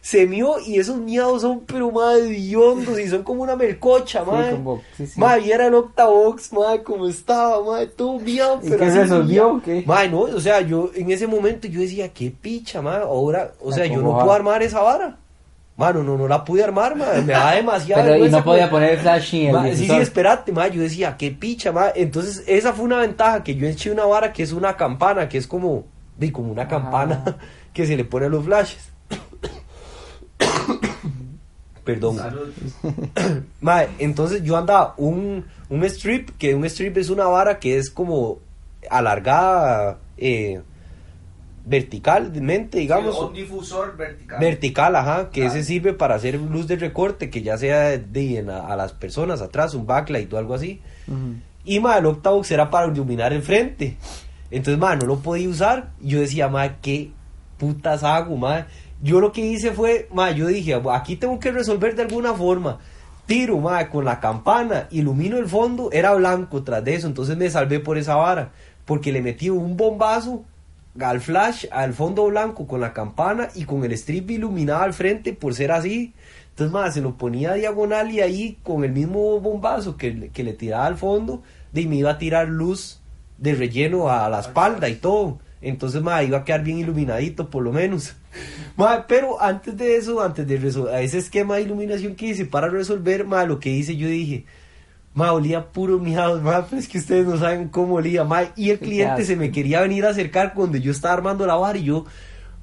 [0.02, 4.30] Se mió y esos miados son, pero, ma, hediondos y son como una melcocha, Sí,
[4.32, 4.50] ma.
[4.50, 5.20] como- sí, sí.
[5.20, 8.98] Ma, y era el Octavox, ma, como estaba, ma, todo miado, ¿Y pero qué así
[9.00, 9.84] resolvió, qué?
[9.86, 13.72] Ma, no, o sea, yo en ese momento yo decía, qué picha, ma, ahora, o
[13.72, 15.18] sea, yo no puedo armar esa vara.
[15.76, 18.04] Mano, no, no la pude armar, ma, me da demasiado.
[18.04, 21.18] Pero y no podía poner flash ni el Ma, sí, sí, espérate, ma, yo decía,
[21.18, 21.88] qué picha, ma.
[21.96, 25.40] Entonces, esa fue una ventaja, que yo eché una vara que es una campana, que
[25.40, 25.86] es como,
[26.18, 26.70] di, como una Ajá.
[26.72, 27.38] campana
[27.74, 28.90] que se le pone a los flashes.
[31.84, 32.18] Perdón.
[33.62, 37.90] Mae, entonces yo andaba un, un strip, que un strip es una vara que es
[37.90, 38.40] como
[38.90, 40.62] alargada eh,
[41.66, 43.16] verticalmente, digamos.
[43.16, 44.40] Sí, un difusor vertical.
[44.40, 45.56] Vertical, ajá, que Claro.
[45.56, 48.94] ese sirve para hacer luz de recorte, que ya sea de, en a, a las
[48.94, 50.82] personas atrás, un backlight o algo así.
[51.08, 51.36] Ujú.
[51.66, 53.98] Y ma, el Octavox era para iluminar el frente.
[54.52, 55.92] Entonces, ma, no lo podía usar.
[56.02, 57.12] Yo decía, ma, qué
[57.58, 58.68] putas hago, ma.
[59.02, 62.80] Yo lo que hice fue, ma, yo dije, aquí tengo que resolver de alguna forma.
[63.26, 67.08] Tiro, ma, con la campana, ilumino el fondo, era blanco tras de eso.
[67.08, 68.52] Entonces me salvé por esa vara.
[68.86, 70.44] Porque le metí un bombazo
[71.00, 75.34] al flash, al fondo blanco con la campana y con el strip iluminado al frente
[75.34, 76.14] por ser así.
[76.50, 80.44] Entonces, más se lo ponía diagonal y ahí con el mismo bombazo que, le- que
[80.44, 83.02] le tiraba al fondo, de me iba a tirar luz
[83.40, 85.40] de relleno a la espalda y todo.
[85.62, 88.16] Entonces, ma, iba a quedar bien iluminadito por lo menos.
[88.76, 92.68] Ma, pero antes de eso, antes de resolver ese esquema de iluminación que hice para
[92.68, 94.46] resolver, ma, lo que hice, yo dije,
[95.14, 98.44] ma, olía puro miados, ma, pero es que ustedes no saben cómo olía, ma.
[98.56, 101.78] Y el cliente se me quería venir a acercar cuando yo estaba armando la vara
[101.78, 102.06] y yo,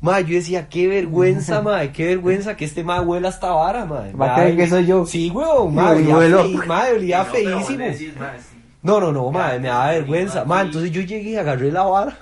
[0.00, 4.06] ma, yo decía, qué vergüenza, ma, qué vergüenza que este ma huela esta vara, ma.
[4.20, 5.06] Va a que soy yo.
[5.06, 7.84] Sí, weón, ma, Y olía, ma, olía feísimo.
[7.84, 8.56] decís, ma, sí.
[8.82, 10.44] No, no, no, ma, me daba Sí, vergüenza.
[10.44, 12.16] ma, entonces yo llegué, agarré la vara,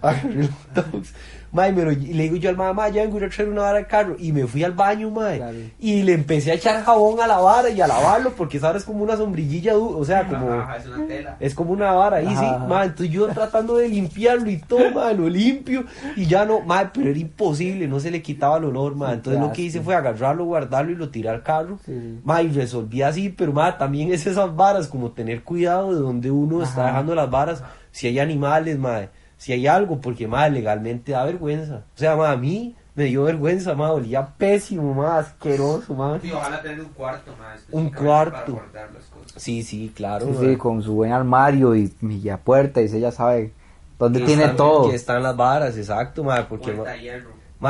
[0.00, 1.12] agarré los dogs,
[1.52, 3.48] ma, y, me lo- y le digo yo al mamá, ya vengo a a traer
[3.50, 5.56] una vara al carro, y me fui al baño, ma, Claro.
[5.78, 8.78] y le empecé a echar jabón a la vara y a lavarlo, porque esa vara
[8.78, 10.50] es como una sombrillilla, o sea, como...
[10.52, 11.36] Ajá, es una tela.
[11.40, 12.66] Es como una vara ahí, sí, Ajá.
[12.66, 15.84] ma, entonces yo tratando de limpiarlo y todo, ma, lo limpio
[16.16, 19.40] y ya no, ma, pero era imposible, no se le quitaba el olor, ma, entonces
[19.40, 22.20] lo que hice fue agarrarlo, guardarlo y lo tiré al carro, Sí, sí.
[22.24, 26.30] ma, y resolví así, pero ma, también es esas varas, como tener cuidado de donde
[26.30, 27.62] uno está dejando las varas,
[27.92, 29.00] si hay animales, ma,
[29.40, 33.22] si hay algo, porque, ma, legalmente da vergüenza, o sea, ma, a mí me dio
[33.22, 36.18] vergüenza, ma, olía pésimo, ma, asqueroso, ma.
[36.20, 37.62] Sí, ojalá tener un cuarto más.
[37.72, 38.52] Un cuarto.
[38.52, 39.42] Para guardar las cosas.
[39.42, 43.00] Sí, sí, claro, Sí, sí, con su buen armario y, y ya puerta y se
[43.00, 43.54] ya sabe
[43.98, 46.94] dónde Que tiene están- todo Que están las varas, exacto, ma, porque, Puerta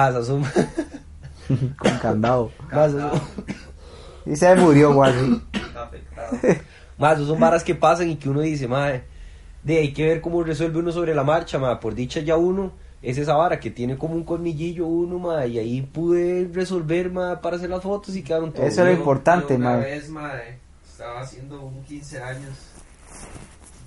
[0.09, 0.43] esas son...
[1.79, 2.51] con candado.
[2.73, 2.93] Más.
[4.27, 6.37] Y se murió, afectado.
[6.99, 9.05] más, son varas que pasan y que uno dice, madre,
[9.63, 11.79] de hay que ver cómo resuelve uno sobre la marcha, madre.
[11.81, 15.59] Por dicha ya uno es esa vara que tiene como un colmillillo uno, madre, y
[15.59, 19.77] ahí pude resolver, madre, para hacer las fotos y quedaron todo Eso era importante, una
[19.77, 22.53] vez, mae, estaba haciendo un 15 años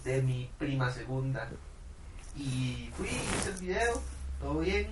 [0.03, 1.47] de mi prima segunda.
[2.35, 4.01] Y fui, hice el video,
[4.41, 4.87] todo bien.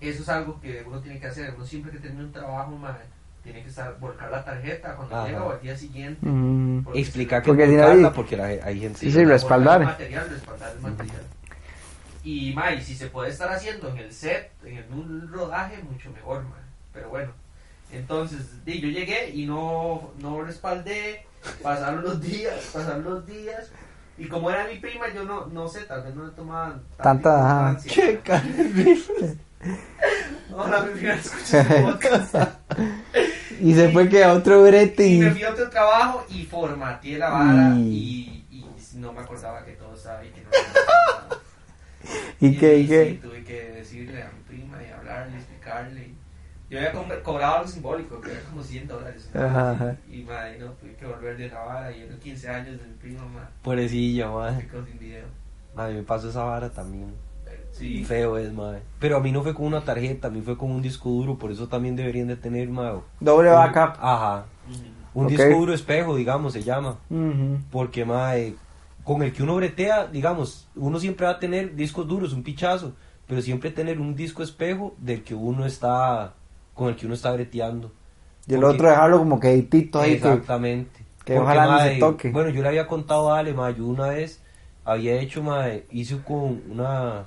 [0.00, 1.54] Eso es algo que uno tiene que hacer.
[1.54, 3.02] Uno siempre que termina un trabajo, mae,
[3.46, 5.26] tiene que estar, volcar la tarjeta cuando Ajá.
[5.28, 6.18] llega o al día siguiente.
[6.26, 6.82] Mm.
[6.84, 8.98] porque Explica si que Porque ahí- porque la- hay gente...
[8.98, 9.80] Sí, sí, respaldar.
[9.82, 11.22] el material, respaldar el material.
[12.24, 16.10] Y, mae, si se puede estar haciendo en el set, en el, un rodaje, mucho
[16.10, 16.60] mejor, mae.
[16.92, 17.30] Pero bueno,
[17.92, 21.24] entonces, di, yo llegué y no, no respaldé,
[21.62, 23.70] pasaron los días, pasaron los días,
[24.18, 27.78] y como era mi prima, yo no, no sé, tal vez no le tomaban Tanta,
[28.24, 29.08] Carlos.
[30.56, 32.34] Ahora me fui a escuchar el podcast.
[33.60, 35.18] Y se fue que a otro brete Y y...
[35.18, 38.66] me fui a otro trabajo y formateé la vara Y- y, y
[38.98, 41.28] no me acordaba que todo estaba ahí, que no nada.
[42.40, 42.78] ¿Y qué?
[42.78, 43.18] ¿Y sí, qué?
[43.22, 46.10] tuve que decirle a mi prima y hablarle, explicarle.
[46.68, 49.30] Yo había co- cobrado algo simbólico, que era como 100 dólares.
[49.32, 49.40] ¿no?
[49.42, 49.96] Ajá, ajá.
[50.10, 52.94] Y madre, no, tuve que volver de la vara y eran 15 años de mi
[52.94, 53.48] prima, madre.
[54.24, 54.66] Se madre.
[54.68, 55.24] quedó sin video.
[55.74, 57.14] Madre, me pasó esa vara también.
[57.78, 58.04] Sí.
[58.04, 58.80] Feo es, mae.
[58.98, 61.36] Pero a mí no fue con una tarjeta, a mí fue con un disco duro,
[61.36, 62.94] por eso también deberían de tener, mae.
[63.20, 63.98] Doble backup.
[64.00, 64.46] Ajá.
[65.14, 66.98] Un disco duro espejo, digamos, se llama.
[67.70, 68.54] Porque, mae,
[69.04, 72.92] con el que uno bretea, digamos, uno siempre va a tener discos duros, un pichazo,
[73.26, 76.34] pero siempre tener un disco espejo del que uno está,
[76.74, 77.92] con el que uno está breteando.
[78.46, 80.12] Y el Porque- otro dejarlo como que editito ahí.
[80.14, 81.04] Exactamente.
[81.24, 82.30] que Porque, ojalá no se toque.
[82.30, 84.40] Bueno, yo le había contado a Ale, mae, yo una vez
[84.84, 87.26] había hecho, mae, hice con una,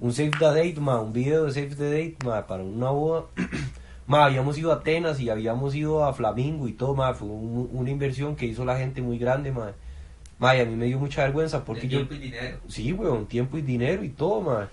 [0.00, 3.24] un save the date, mae, un video de save the date, mae, para una boda.
[4.06, 7.68] mae, habíamos ido a Atenas y habíamos ido a Flamingo y todo, mae, fue un-
[7.72, 9.72] una inversión que hizo la gente muy grande, mae.
[10.38, 11.98] Mae, a mí me dio mucha vergüenza porque yo...
[11.98, 12.56] tiempo y dinero.
[12.68, 14.66] Sí, weón, tiempo y dinero y todo, mae.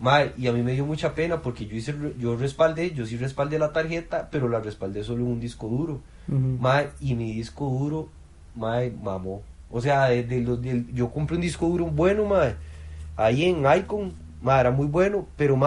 [0.00, 3.16] Mae, y a mí me dio mucha pena porque yo hice, yo respaldé, yo sí
[3.16, 6.00] respaldé la tarjeta, pero la respaldé solo en un disco duro.
[6.26, 6.38] Ujú.
[6.58, 8.08] Mae, y mi disco duro,
[8.56, 9.42] mae, mamó.
[9.70, 12.54] O sea, desde los, del- yo compré un disco duro bueno, mae,
[13.16, 14.12] ahí en Icon,
[14.44, 15.58] mae, era muy bueno, pero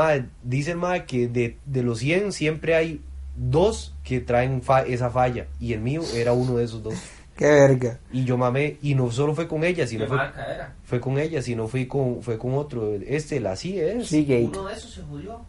[0.44, 3.02] dicen mae que de, de los 100 siempre hay
[3.36, 6.94] dos que traen fa- esa falla, y el mío era uno de esos dos.
[7.38, 8.00] Qué verga.
[8.12, 10.74] Y yo mamé, y no solo fue con ella, ¿Qué sino fue, era?
[10.86, 14.08] fue con ella, sino fui con, fue con otro, este, la CIE es.
[14.08, 14.46] Seagate.
[14.46, 15.42] Uno de esos se jodió.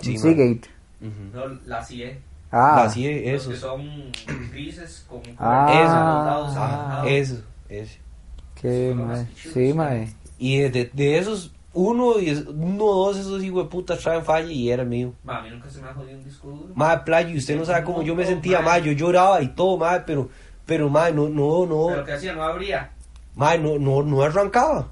[0.00, 0.18] Sí.
[0.18, 0.62] Seagate.
[1.32, 2.18] No, la CIE.
[2.50, 2.82] Ah.
[2.84, 3.58] La CIE, Los que esos.
[3.60, 4.10] son
[4.50, 6.42] grises con Ah.
[6.48, 7.04] esos Ah.
[7.06, 7.98] Eso, ese.
[8.60, 9.26] Qué mae.
[9.36, 10.12] Sí, mae.
[10.40, 14.50] Y de, de esos, uno, y uno o dos, esos hijos de puta traen falla
[14.50, 15.12] y era mío.
[15.24, 16.74] Ma, a mí nunca se me ha jodido un disco duro.
[16.74, 19.76] Madre, playo, y usted no sabe cómo yo me sentía, madre, yo lloraba y todo,
[19.76, 20.28] madre, pero,
[20.66, 22.90] pero, madre, no, no, Pero no, que hacía, no abría.
[23.36, 24.88] madre, no, no, no arrancaba.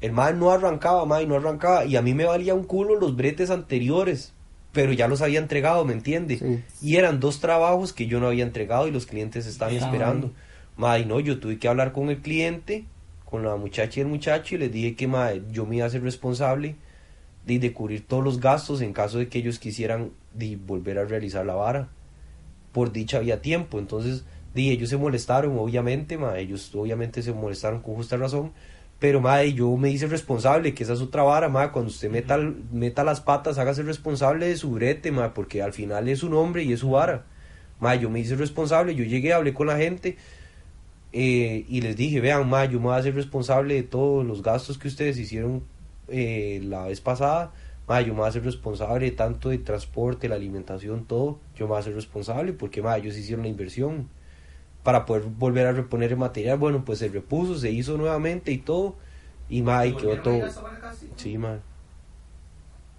[0.00, 1.84] El madre no arrancaba, madre, no arrancaba.
[1.84, 4.32] Y a mí me valía un culo los bretes anteriores,
[4.72, 6.38] pero ya los había entregado, ¿me entiende?
[6.38, 6.64] Sí.
[6.80, 9.80] Y eran dos trabajos que yo no había entregado y los clientes estaban Ay.
[9.80, 10.32] esperando.
[10.76, 12.86] Madre, no, yo tuve que hablar con el cliente,
[13.30, 15.88] con la muchacha y el muchacho, y les dije que, madre, yo me iba a
[15.88, 16.76] hacer responsable
[17.46, 21.04] de, de cubrir todos los gastos en caso de que ellos quisieran de, volver a
[21.04, 21.88] realizar la vara.
[22.72, 27.94] Por dicha había tiempo, entonces di, ellos se molestaron, obviamente, ellos obviamente se molestaron con
[27.94, 28.52] justa razón,
[28.98, 32.38] pero madre, yo me hice responsable, que esa es otra vara, ma, cuando usted meta,
[32.70, 36.72] meta las patas, hágase responsable de su brete, porque al final es su nombre y
[36.72, 37.24] es su vara.
[37.98, 40.18] Yo me hice responsable, yo llegué, hablé con la gente
[41.12, 44.42] eh, y les dije, vean, ma, yo me voy a hacer responsable de todos los
[44.42, 45.62] gastos que ustedes hicieron
[46.08, 47.52] eh, la vez pasada.
[47.88, 51.38] Ma, yo me voy a hacer responsable tanto de transporte, la alimentación, todo.
[51.56, 54.08] Yo me voy a hacer responsable porque, ma, ellos hicieron la inversión
[54.82, 56.58] para poder volver a reponer el material.
[56.58, 58.94] Bueno, pues se repuso, se hizo nuevamente y todo.
[59.48, 60.70] Y, ma, y quedó ¿Volvieron a todo.
[61.16, 61.58] Sí, ma.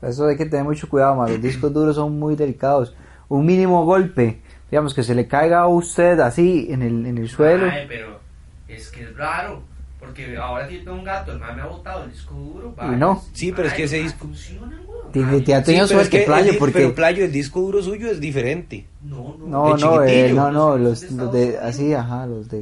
[0.01, 1.31] Eso hay que tener mucho cuidado, mae.
[1.31, 2.95] Los discos duros son muy delicados.
[3.29, 7.29] Un mínimo golpe, digamos que se le caiga a usted así en el, en el
[7.29, 7.67] suelo.
[7.69, 8.19] Ay, pero
[8.67, 9.61] es que es raro.
[9.99, 12.73] Porque ahora tengo un gato, el mae me ha botado el disco duro.
[12.81, 13.23] Y no.
[13.33, 15.01] Sí, pero es que ese disco- Funciona, güey.
[15.11, 16.73] Tiene- te ha Sí, tenido es suerte, que Playo, el porque...
[16.73, 18.87] Pero Playo, el disco duro suyo es diferente.
[19.03, 19.45] No, no.
[19.47, 22.61] No, de no, eh, no, no, los, Los de así, ajá, los de...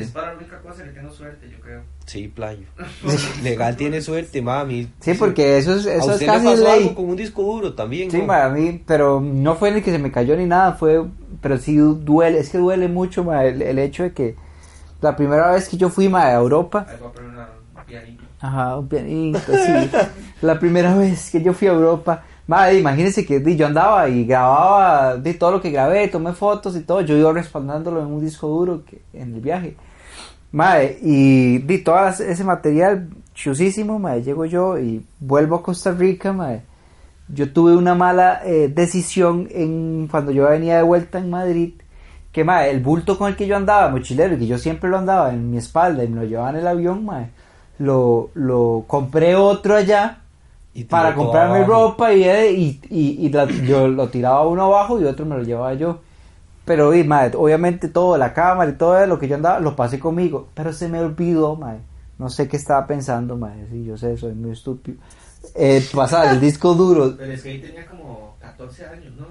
[0.00, 1.82] Es para la única cosa que tengo suerte, yo creo.
[2.06, 2.66] Sí, Playo.
[3.42, 4.88] Legal tiene suerte, mami.
[5.00, 7.42] Sí, porque eso es, a eso es usted casi le pasó algo con un disco
[7.42, 8.10] duro también.
[8.10, 8.26] Sí, ¿no?
[8.26, 11.02] ma, a mí, pero no fue en el que se me cayó ni nada, fue,
[11.40, 14.36] pero sí duele, es que duele mucho, ma, el, el hecho de que
[15.00, 17.84] la primera vez que yo fui, ma, a Europa, Ahí voy a poner una un
[17.86, 18.24] pianito.
[18.40, 19.90] ajá, un pianito, sí,
[20.42, 25.16] la primera vez que yo fui a Europa, ma, imagínense que yo andaba y grababa,
[25.16, 28.46] di todo lo que grabé, tomé fotos y todo, yo iba respaldándolo en un disco
[28.46, 29.74] duro que, en el viaje,
[30.54, 36.32] Mae, y di todo ese material chusísimo, mae, llego yo y vuelvo a Costa Rica,
[36.32, 36.62] mae.
[37.28, 41.74] Yo tuve una mala eh, decisión en cuando yo venía de vuelta en Madrid,
[42.32, 44.98] que mae, el bulto con el que yo andaba, mochilero, y que yo siempre lo
[44.98, 47.30] andaba en mi espalda y me lo llevaba en el avión, mae,
[47.78, 50.18] lo, lo compré otro allá
[50.74, 55.00] Y para comprarme ropa y, eh, y, y, y la- yo lo tiraba uno abajo
[55.00, 56.00] y otro me lo llevaba yo.
[56.64, 60.48] Pero y, obviamente todo, la cámara y todo lo que yo andaba, lo pasé conmigo.
[60.54, 61.78] Pero se me olvidó, mae.
[62.18, 63.38] No sé qué estaba pensando.
[63.70, 64.96] Sí, yo sé, soy muy estúpido.
[65.54, 67.14] Eh, pasar el disco duro.
[67.18, 69.26] Pero es que ahí tenía como 14 años, ¿no?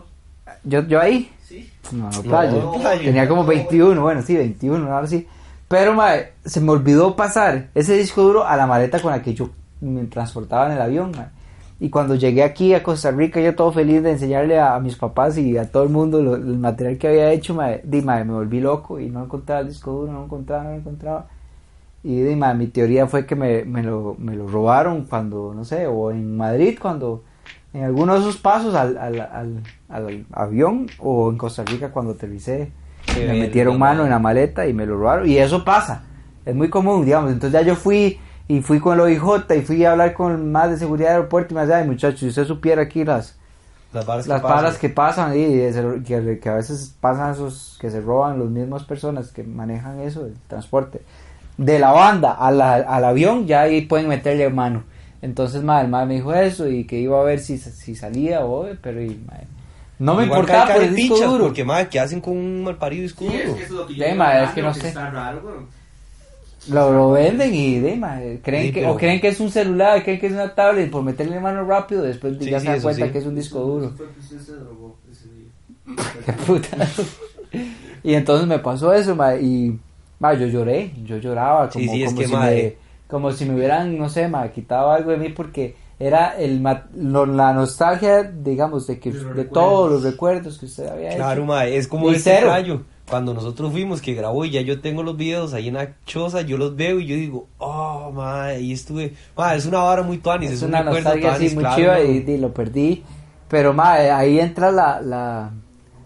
[0.63, 1.69] Yo, yo ahí, Sí.
[1.91, 2.72] no, no, No, playo.
[2.74, 3.04] playo.
[3.04, 5.28] Tenía como 21, bueno, sí, 21, ahora sí.
[5.67, 9.34] Pero, mae, se me olvidó pasar ese disco duro a la maleta con la que
[9.34, 9.50] yo
[9.82, 11.28] me transportaba en el avión, mae.
[11.80, 14.96] Y cuando llegué aquí a Costa Rica, yo todo feliz de enseñarle a, a mis
[14.96, 18.24] papás y a todo el mundo lo- el material que había hecho, mae, di, mae,
[18.24, 21.28] me volví loco y no encontraba el disco duro, no encontraba, no encontraba.
[22.04, 25.66] Y di, mae, mi teoría fue que me, me, lo, me lo robaron cuando, no
[25.66, 27.24] sé, o en Madrid, cuando
[27.74, 32.14] en alguno de esos pasos al, al, al, al avión, o en Costa Rica cuando
[32.14, 32.72] aterricé,
[33.06, 35.28] Qué me verga, metieron mano en la maleta y me lo robaron.
[35.28, 36.04] Y eso pasa,
[36.46, 37.32] es muy común, digamos.
[37.32, 40.70] Entonces ya yo fui y fui con el OIJ y fui a hablar con más
[40.70, 43.38] de seguridad del aeropuerto y me decía, ay muchachos, si usted supiera aquí las
[43.94, 44.82] Las varas las que paras pasan.
[44.82, 49.32] que pasan y que, que a veces pasan esos que se roban las mismas personas
[49.32, 51.02] que manejan eso, el transporte.
[51.58, 54.84] De la banda a la- al avión ya ahí pueden meterle mano.
[55.22, 58.44] Entonces ma, el madre me dijo eso y que iba a ver si, si salía
[58.44, 59.34] o pero y, ma,
[60.00, 61.46] no me Igual importaba por el disco duro.
[61.46, 63.96] Porque, madre, ¿qué hacen con un malparido disco Sí, es que eso es lo que
[63.96, 64.88] yo es que no sé.
[64.90, 65.56] Está raro, güey.
[66.69, 69.52] Lo, lo venden y de, ma, creen Sí, que, pero- o creen que es un
[69.52, 72.71] celular, creen que es una tablet por meterle mano rápido, después Sí, ya sí, se
[72.71, 73.12] dan cuenta sí.
[73.12, 73.93] que es un disco duro.
[76.26, 76.78] Qué puta.
[78.04, 79.78] y entonces me pasó eso, ma, y
[80.19, 82.76] ma, yo lloré, yo lloraba como, Sí, sí, es como que, si me,
[83.08, 86.86] como si me hubieran, no sé, ma, quitado algo de mí porque era el ma-
[86.95, 91.45] lo- la nostalgia, digamos, de que De todos los recuerdos que usted había Claro, hecho.
[91.47, 92.47] mae, es como Y ese cero.
[92.47, 92.82] rayo.
[93.10, 96.42] Cuando nosotros fuimos, que grabó y ya yo tengo los videos ahí en la choza,
[96.42, 99.13] yo los veo y yo digo, oh, mae, ahí estuve.
[99.36, 102.24] Mae, es una vara muy tuanis, es, es un una nostalgia así muy claro, y,
[102.26, 103.04] y lo perdí.
[103.50, 105.52] Pero ma, ahí entra la, la,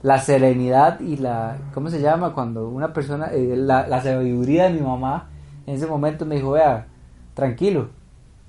[0.01, 2.33] la serenidad y la, ¿cómo se llama?
[2.33, 5.29] Cuando una persona, eh, la, la sabiduría de mi mamá
[5.67, 6.87] en ese momento me dijo, vea,
[7.35, 7.89] tranquilo,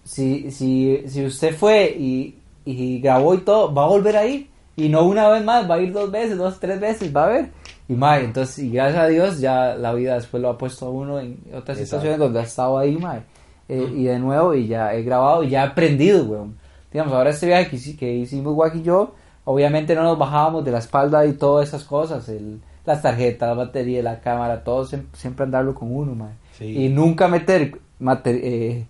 [0.04, 4.48] si, si, si usted fue y, y grabó y todo, va a volver a ir.
[4.74, 7.28] Y no una vez más, va a ir dos veces, dos, tres veces, va a
[7.28, 7.50] ver.
[7.88, 10.90] Y mae, entonces, y gracias a Dios, ya la vida después lo ha puesto a
[10.90, 11.85] uno en otras Exacto.
[11.85, 13.22] situaciones donde ha estado ahí, mae.
[13.68, 16.57] Eh, y de nuevo, y ya he grabado y ya he aprendido, weón.
[16.92, 20.64] Digamos, ahora este viaje que, hici- que hicimos Wack y yo, obviamente no nos bajábamos
[20.64, 24.85] de la espalda y todas esas cosas, el, las tarjetas, la batería, la cámara, todo
[24.87, 26.33] siempre, siempre andarlo con uno, mae.
[26.59, 26.85] Sí.
[26.85, 27.79] Y nunca meter
[28.24, 28.87] eh,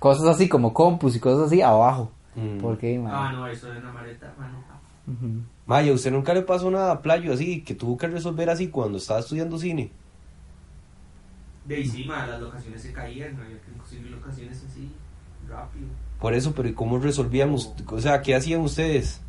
[0.00, 2.10] cosas así como compus y cosas así abajo.
[2.36, 2.58] Mm.
[2.60, 4.58] Porque, mae, Ah, no, eso es una maleta, mano.
[5.68, 8.98] ¿A usted nunca le pasó nada a playo así, que tuvo que resolver así cuando
[8.98, 9.90] estaba estudiando cine?
[11.66, 14.90] De ahí sí, ma, las locaciones se caían, no había que conseguir locaciones así,
[15.48, 15.86] rápido.
[16.18, 17.50] Por eso, pero ¿y cómo resolvían?
[17.50, 19.20] us- O sea, ¿qué hacían ustedes?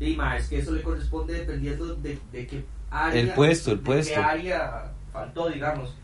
[0.00, 3.20] Y ma, es que eso le corresponde dependiendo de, de qué área.
[3.20, 4.14] El puesto, el de puesto.
[4.14, 5.94] qué área faltó, digamos.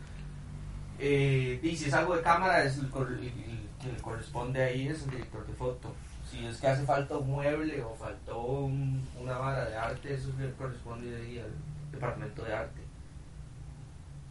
[0.99, 3.33] Eh, y si es algo de cámara, es el, el- el
[3.81, 5.93] que le corresponde ahí es el director de foto.
[6.33, 10.29] Si es que hace falta un mueble o faltó un- una vara de arte, eso
[10.39, 11.51] le corresponde ahí al
[11.91, 12.81] departamento de arte.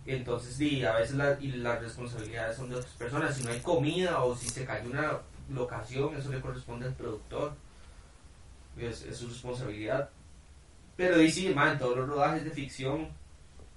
[0.04, 3.36] Entonces, sí, a veces y las responsabilidades son de otras personas.
[3.36, 7.54] Si no hay comida o si se cayó una locación, eso le corresponde al productor.
[8.76, 10.10] Es, es su responsabilidad.
[10.96, 13.08] Pero y sí, ma, en todos los rodajes de ficción,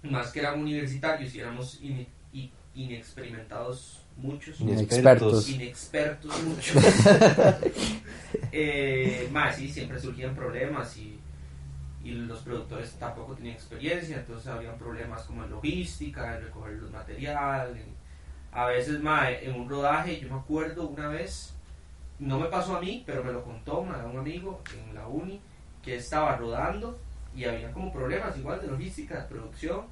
[0.02, 5.50] más que eran universitarios y éramos ine- i- inexperimentados muchos, Inexpertos.
[5.50, 6.84] inexpertos muchos,
[8.52, 11.20] eh, más sí, siempre surgían problemas y,
[12.04, 16.92] y los productores tampoco tenían experiencia, entonces habían problemas como en logística, en recoger los
[16.92, 17.84] materiales.
[18.52, 21.54] A veces, ma, en un rodaje, yo me acuerdo una vez,
[22.20, 25.42] no me pasó a mí, pero me lo contó ma, un amigo en la uni,
[25.84, 26.98] que estaba rodando
[27.36, 29.86] y había como problemas igual de logística, de producción.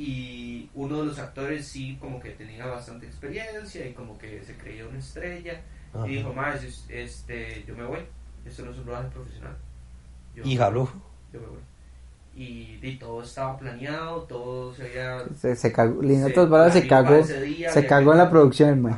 [0.00, 4.56] Y uno de los actores sí como que tenía bastante experiencia y como que se
[4.56, 5.60] creía una estrella.
[5.92, 6.08] Ajá.
[6.08, 7.98] Y dijo, más, este, yo me voy,
[8.46, 9.56] esto no es un rodaje profesional.
[10.34, 10.90] Yo Y jaló.
[11.32, 11.58] yo me voy.
[12.34, 15.24] Y, y todo estaba planeado, todo se había...
[15.36, 18.96] Se, se cagó, en se cagó, día, se cagó en la producción.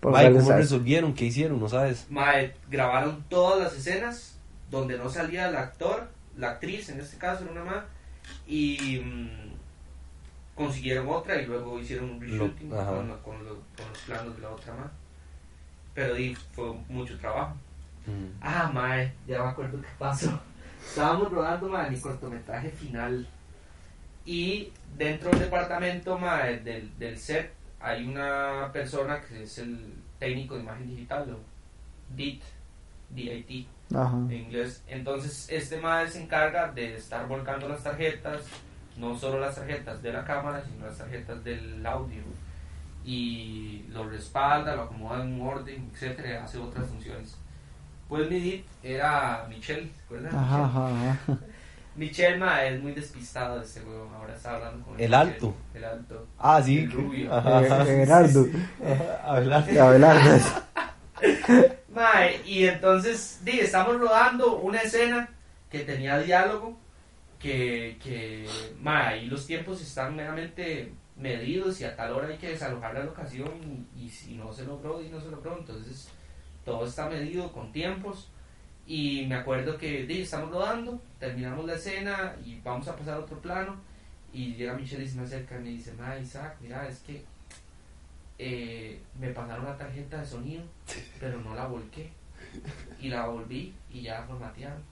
[0.00, 0.58] Por Mae, ¿cómo sal.
[0.58, 1.14] resolvieron?
[1.14, 1.58] ¿Qué hicieron?
[1.58, 2.06] ¿No sabes?
[2.10, 4.36] Mae, grabaron todas las escenas
[4.70, 7.84] donde no salía el actor, la actriz en este caso era una más,
[8.46, 9.48] y mm,
[10.58, 14.42] consiguieron otra y luego hicieron un reshooting Lo- con, con lo- con los planos de
[14.42, 14.90] la otra más.
[15.94, 17.54] Pero di, fue mucho trabajo.
[18.06, 18.26] Mm.
[18.42, 20.38] Ah, mae, ya me acuerdo qué pasó.
[20.86, 23.26] Estábamos rodando, mae, mi cortometraje final.
[24.24, 30.54] Y dentro del departamento, mae, del, del set, hay una persona que es el técnico
[30.56, 31.38] de imagen digital, o
[32.14, 32.42] DIT,
[33.10, 34.16] DIT Ajá.
[34.16, 34.82] en inglés.
[34.88, 38.42] Entonces, este mae se encarga de estar volcando las tarjetas,
[38.98, 42.22] no solo las tarjetas de la cámara, sino las tarjetas del audio.
[43.04, 47.36] Y lo respalda, lo acomoda en un orden, etcétera, hace otras funciones.
[48.08, 50.34] Pues mi DIT era Michelle, ¿recuerdan?
[50.34, 50.80] Ajá, Michelle?
[50.80, 51.38] ajá, ajá.
[51.96, 55.54] Michelle ma, es muy despistado ese huevo, ahora está hablando con El Michelle, alto.
[55.74, 56.26] El alto.
[56.38, 56.78] Ah, sí.
[56.78, 57.42] El rubio.
[57.42, 58.46] Gerardo.
[59.24, 59.82] Abelardo.
[59.82, 60.44] Abelardo.
[62.44, 65.28] Y entonces di, estamos rodando una escena
[65.70, 66.78] que tenía diálogo,
[67.38, 68.46] que, que
[68.80, 73.04] mae, ahí los tiempos están meramente medidos y a tal hora hay que desalojar la
[73.04, 76.08] locación y, y si no se logró y no se logró, entonces
[76.64, 78.30] todo está medido con tiempos
[78.86, 83.20] y me acuerdo que di, estamos rodando, terminamos la escena y vamos a pasar a
[83.20, 83.76] otro plano
[84.32, 87.24] y llega Michelle y se me acerca y me dice, ma Isaac, mira, es que
[88.38, 90.62] eh, me pasaron la tarjeta de sonido,
[91.20, 92.10] pero no la volqué.
[93.00, 94.82] Y la volví y ya formatearon.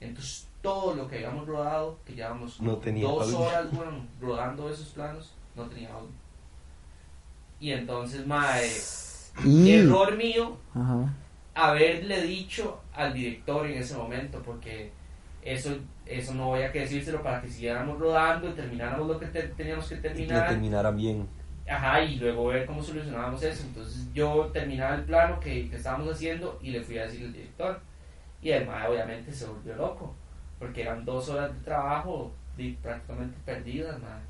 [0.00, 3.38] Entonces todo lo que habíamos rodado, que llevábamos No tenía dos audio.
[3.40, 6.10] horas bueno, rodando esos planos, no tenía audio.
[7.60, 8.68] Y entonces, mae,
[9.44, 9.72] Y...
[9.74, 11.12] error mío Ajá.
[11.54, 14.92] haberle dicho al director en ese momento, porque
[15.42, 15.76] eso,
[16.06, 19.42] eso no voy a que decírselo para que siguiéramos rodando y termináramos lo que te-
[19.48, 20.48] teníamos que Y que terminar.
[20.48, 21.28] terminara bien.
[21.68, 23.62] Ajá, y luego ver cómo solucionábamos eso.
[23.66, 27.32] Entonces yo terminaba el plano que, que estábamos haciendo y le fui a decir al
[27.32, 27.80] director.
[28.42, 30.14] Y el mae obviamente se volvió loco,
[30.58, 34.20] porque eran dos horas de trabajo di- prácticamente perdidas, mae.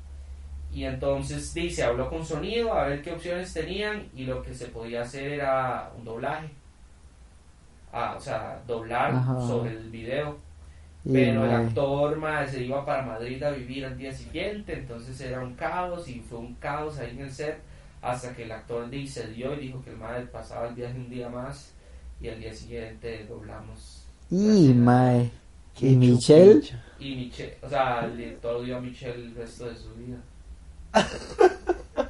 [0.71, 4.53] Y entonces di, se habló con sonido a ver qué opciones tenían y lo que
[4.53, 6.49] se podía hacer era un doblaje.
[7.91, 9.39] Ah, o sea, doblar Ajá.
[9.41, 10.37] sobre el video.
[11.11, 15.39] Pero el actor mae, se iba para Madrid a vivir al día siguiente, entonces era
[15.39, 17.57] un caos y fue un caos ahí en el set
[18.01, 21.09] hasta que el actor se dio y dijo que el madre pasaba el viaje un
[21.09, 21.73] día más
[22.21, 24.05] y al día siguiente doblamos.
[24.29, 25.31] Y, mae.
[25.81, 26.61] ¿Y Michelle?
[26.99, 30.17] Y Michelle, o sea, el director dio a Michelle el resto de su vida.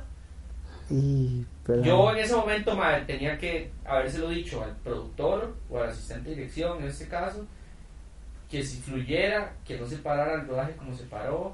[0.91, 6.29] Y, pero- Yo en ese momento tenía que habérselo dicho al productor o al asistente
[6.31, 7.45] de dirección en este caso,
[8.49, 11.53] que si fluyera, que no se parara el rodaje como se paró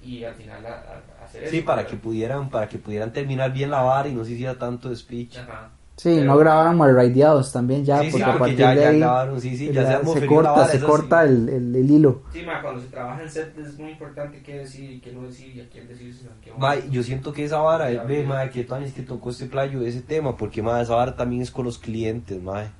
[0.00, 1.50] y al final a- a- hacer eso.
[1.50, 4.32] Sí, para pero- que pudieran, para que pudieran terminar bien la vara y no se
[4.32, 5.36] hiciera tanto speech.
[5.38, 5.70] Ajá.
[6.00, 8.74] Sí, pero- no grababan mal radiados también ya, sí, sí, porque a porque partir ya,
[8.74, 11.28] de ya ahí grabaron, sí, sí, ya se, se corta, se corta sí.
[11.28, 12.22] el, el, el hilo.
[12.32, 15.26] Sí, ma, cuando se trabaja en set es muy importante qué decir y qué no
[15.26, 18.48] decir y a quién en qué Ma, yo siento que esa vara, Ya, ve, ma,
[18.48, 21.66] que es que tocó este playo, ese tema, porque ma, esa vara también es con
[21.66, 22.72] los clientes, ma.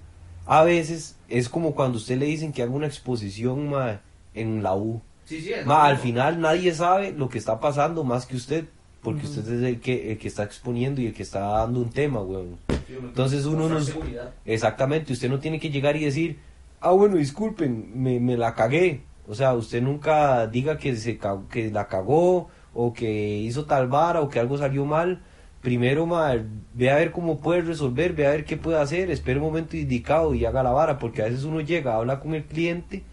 [0.46, 4.00] A veces es como cuando usted le dicen que haga una exposición, ma,
[4.32, 5.02] en la U.
[5.26, 8.64] Sí, sí, es Ma, al final nadie sabe lo que está pasando más que usted,
[9.02, 11.90] porque usted es el que, el que está exponiendo y el que está dando un
[11.90, 12.58] tema, weón.
[12.86, 14.34] Sí, uno entonces uno seguridad.
[14.44, 16.38] Exactamente, usted no tiene que llegar y decir,
[16.80, 19.02] ah, bueno, disculpen, me, me la cagué.
[19.26, 21.18] O sea, usted nunca diga que, se
[21.50, 25.22] que la cagó o que hizo tal vara o que algo salió mal.
[25.62, 26.34] Primero, ma,
[26.74, 29.76] ve a ver cómo puede resolver, ve a ver qué puede hacer, espere un momento
[29.76, 33.04] indicado y haga la vara, porque a veces uno llega, habla con el cliente,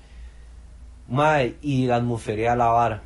[1.10, 3.04] ma, y la atmosferea la vara,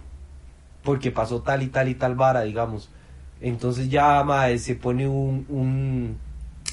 [0.83, 2.89] porque pasó tal y tal y tal vara, digamos.
[3.41, 6.17] Entonces ya, ma, se pone un- un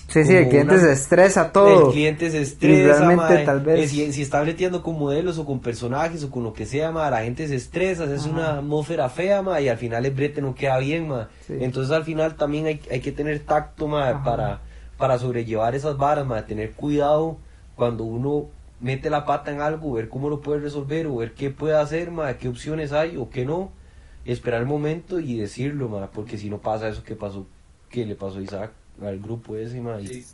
[0.09, 1.89] Sí, sí, el cliente una- se estresa todo.
[1.89, 3.45] el cliente se estresa, mae.
[3.45, 6.53] tal vez- Eh, Si, si está breteando con modelos o con personajes o con lo
[6.55, 10.05] que sea, mae, la gente se estresa, es una atmósfera fea, mae, y al final
[10.07, 11.25] el brete no queda bien, mae.
[11.47, 11.55] Sí.
[11.61, 14.61] Entonces al final también hay, hay que tener tacto, mae, para,
[14.97, 17.37] para sobrellevar esas varas, mae, tener cuidado
[17.77, 18.47] cuando uno
[18.81, 22.11] mete la pata en algo, ver cómo lo puede resolver o ver qué puede hacer,
[22.11, 23.71] mae, qué opciones hay o qué no,
[24.33, 27.47] esperar el momento y decirlo, mae, porque si no pasa eso que pasó,
[27.91, 28.71] que le pasó a Isaac
[29.03, 30.27] al grupo ese, y Sí,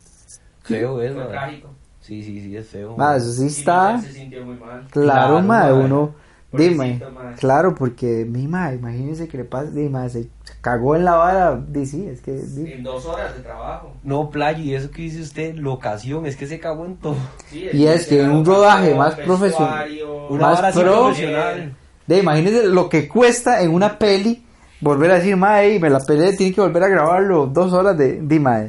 [0.63, 1.69] feo es, trágico.
[2.01, 2.95] Sí, sí, sí, es feo.
[2.97, 3.99] Ma, eso sí está.
[4.01, 4.85] Se sintió muy mal.
[4.91, 6.15] Claro, Claro, ma, uno.
[6.51, 7.01] Dime,
[7.37, 10.29] claro, porque mi ma, imagínense que le pasa, di, ma, se
[10.61, 13.93] cagó en la vara, di, sí, es que, di, En dos horas de trabajo.
[14.03, 17.17] No, playa, y eso que dice usted, locación, es que se cagó en todo.
[17.49, 20.93] Sí, Y es que en un rodaje más vestuario, Una Más vara así pro.
[21.05, 21.75] profesional.
[22.07, 24.43] De, imagínense lo que cuesta en una peli
[24.81, 27.97] volver a decir, ma, ey, me la peleé, tiene que volver a grabarlo dos horas
[27.97, 28.63] de, di, ma,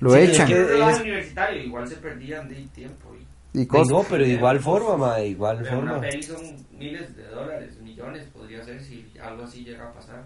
[0.00, 0.54] lo Sí, es echan que-
[1.00, 3.08] universitario igual se perdían de tiempo.
[3.52, 3.88] Y, cosas.
[3.88, 6.00] no, pero de igual forma, ma, de igual pero una forma.
[6.08, 6.38] peli son
[6.78, 10.22] miles de dólares, millones podría ser si algo así llega a pasar.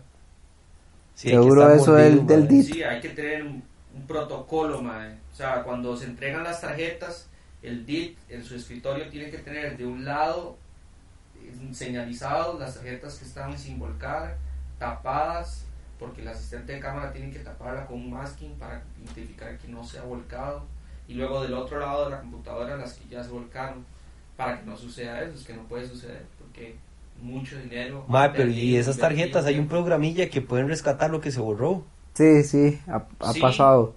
[1.14, 2.64] Sí, Seguro eso mordido, del- del.
[2.64, 3.62] Sí, hay que tener un,
[3.96, 5.12] un protocolo, mae.
[5.32, 7.28] O sea, cuando se entregan las tarjetas,
[7.62, 10.56] el DIT en su escritorio tiene que tener de un lado
[11.44, 14.36] eh, señalizado las tarjetas que están sin volcar,
[14.78, 15.64] tapadas,
[15.98, 19.84] porque el asistente de cámara tiene que taparla con un masking para identificar que no
[19.84, 20.64] se ha volcado.
[21.06, 23.84] Y luego del otro lado de la computadora las que ya se volcaron,
[24.36, 26.76] para que no suceda eso, es que no puede suceder, porque
[27.22, 28.04] mucho dinero.
[28.08, 31.84] Ma, pero y esas tarjetas, hay un programilla que pueden rescatar lo que se borró.
[32.14, 33.40] Sí, sí, ha, ha Sí.
[33.40, 33.94] pasado.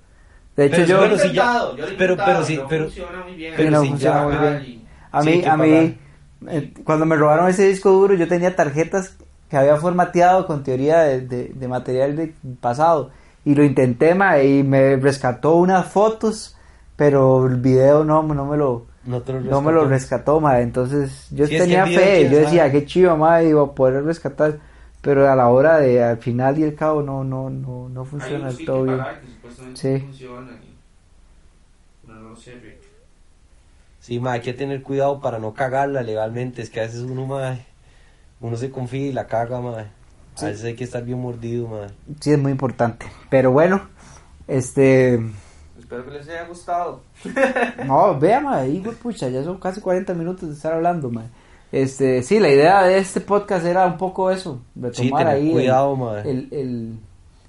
[0.56, 2.44] De hecho, Pero yo, Yo lo he Bueno, si ya- yo lo he pero- pero
[2.44, 3.54] sí, no pero- funciona muy bien.
[3.58, 4.64] pero no si funciona ya- muy bien.
[4.66, 5.98] y- a sí, mí, que a mí,
[6.50, 9.16] eh, cuando me robaron ese disco duro, yo tenía tarjetas
[9.50, 13.12] que había formateado con teoría de, de- de material de pasado.
[13.46, 16.58] Y lo intenté, ma, y me rescató unas fotos,
[16.98, 20.42] pero el video no, no me lo, No, te lo no me lo rescató.
[20.42, 20.60] ma.
[20.60, 22.72] Entonces yo tenía fe, yo decía, sabe.
[22.74, 24.58] qué chido, ma, iba a poder rescatar.
[25.00, 28.48] Pero a la hora de, al final y al cabo, no, no, no, no funciona
[28.48, 29.00] del todo bien.
[29.76, 30.04] Sí.
[32.08, 32.80] no lo sabe.
[34.08, 36.62] Sí, ma, hay que tener cuidado para no cagarla legalmente.
[36.62, 37.58] Es que a veces uno, ma,
[38.40, 39.80] uno se confía y la caga, ma.
[39.80, 39.86] A
[40.36, 40.46] Sí.
[40.46, 41.88] veces hay que estar bien mordido, ma.
[42.22, 43.06] Sí, es muy importante.
[43.30, 43.82] Pero bueno,
[44.48, 45.16] Este,
[45.78, 47.02] Espero que les haya gustado.
[47.86, 51.24] no, vea, ma, güey, pucha, ya son casi 40 minutos de estar hablando, ma.
[51.74, 55.52] Este, sí, la idea de este podcast era un poco eso, de Sí, ahí el-
[55.52, 57.00] cuidado, el, el-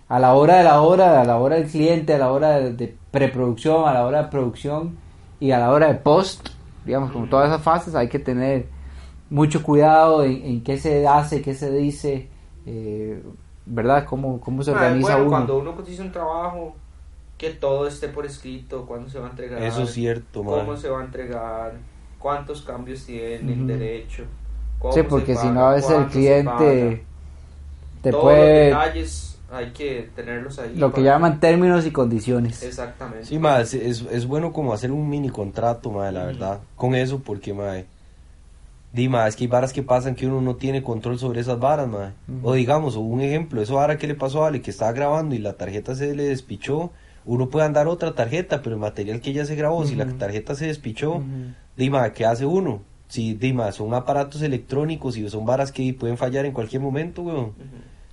[0.08, 2.72] a la hora de la hora, a la hora del cliente, a la hora de,
[2.72, 4.96] de preproducción, a la hora de producción
[5.40, 6.48] y a la hora de post,
[6.84, 8.66] digamos, como todas esas fases hay que tener
[9.30, 12.28] mucho cuidado en, en qué se hace, qué se dice,
[12.66, 13.22] eh,
[13.66, 14.04] ¿verdad?
[14.06, 15.28] Cómo, cómo se Ah, organiza bueno, uno.
[15.30, 16.74] cuando uno cotiza un trabajo,
[17.38, 20.88] que todo esté por escrito, cuándo se va a entregar, Eso es cierto, cómo se
[20.88, 21.74] va a entregar,
[22.18, 23.66] cuántos cambios tiene el Ujú.
[23.66, 24.24] derecho.
[24.78, 27.02] cómo Sí, se porque si no a veces el cliente
[28.02, 30.74] te Todos puede los detalles hay que tenerlos ahí.
[30.76, 32.62] lo que para- llaman términos y condiciones.
[32.62, 33.24] Exactamente.
[33.24, 36.26] Sí, mae, es, es, es bueno como hacer un mini contrato, mae, la Ujú.
[36.28, 36.60] verdad.
[36.76, 37.86] Con eso, porque, mae.
[38.92, 41.58] Di, mae, es que hay varas que pasan que uno no tiene control sobre esas
[41.58, 42.12] varas, mae.
[42.28, 42.48] Ujú.
[42.48, 45.34] O digamos, o un ejemplo, eso vara que le pasó a Ale, que estaba grabando
[45.34, 46.90] y la tarjeta se le despichó.
[47.26, 50.14] Uno puede andar otra tarjeta, pero el material que ya se grabó, si la Ujú.
[50.14, 51.24] tarjeta se despichó, Ujú.
[51.76, 52.80] Dima, ¿qué hace uno?
[53.08, 57.38] Si, Dima, son aparatos electrónicos y son varas que pueden fallar en cualquier momento, weón.
[57.46, 57.54] Ujú.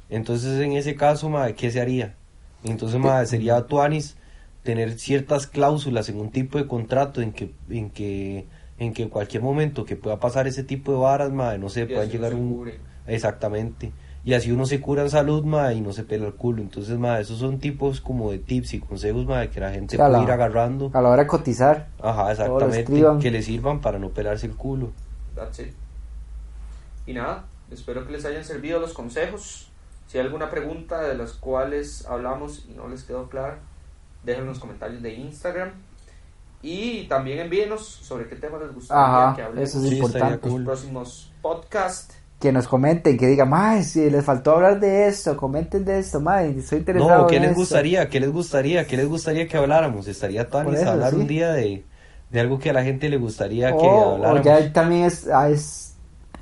[0.10, 2.16] Entonces, en ese caso, ma, ¿qué se haría?
[2.64, 4.16] Entonces, ma, sería tuanis
[4.64, 8.46] tener ciertas cláusulas en un tipo de contrato en que, en que,
[8.80, 11.82] en que en cualquier momento que pueda pasar ese tipo de varas, ma, no sé,
[11.82, 12.50] Y puedan así llegar un...
[12.54, 12.80] cubre.
[13.08, 13.92] Exactamente.
[14.24, 16.64] Y así uno se cura en salud, ma, y no se pela el culo.
[16.64, 20.12] Entonces, ma, esos son tipos como de tips y consejos, ma, que la gente puede
[20.12, 20.90] la- ir agarrando.
[20.96, 23.04] A la hora de cotizar, Ajá, exactamente.
[23.20, 24.92] Que le sirvan para no pelarse el culo.
[25.36, 25.74] That's it.
[27.06, 29.70] Y nada, espero que les hayan servido los consejos.
[30.08, 33.60] Si hay alguna pregunta de las cuales hablamos y no les quedó clara,
[34.24, 35.72] déjenlo en los comentarios de Instagram.
[36.62, 40.34] Y también envíenos sobre qué tema les gustaría Ajá, que hablemos eso es Sí, importante.
[40.34, 40.64] en cool.
[40.64, 42.16] los próximos podcasts.
[42.40, 46.20] Que nos comenten, que digan, ay, si les faltó hablar de esto, comenten de esto,
[46.20, 47.22] madre, estoy interesado.
[47.24, 47.62] No, ¿qué en les esto".
[47.62, 48.10] gustaría?
[48.10, 48.86] ¿Qué les gustaría?
[48.88, 50.08] ¿Qué les gustaría que habláramos?
[50.08, 51.16] Estaría tan hablar sí.
[51.16, 51.86] un día de,
[52.30, 54.44] de algo que a la gente le gustaría que O, o habláramos.
[54.44, 55.85] ya también es, ah, es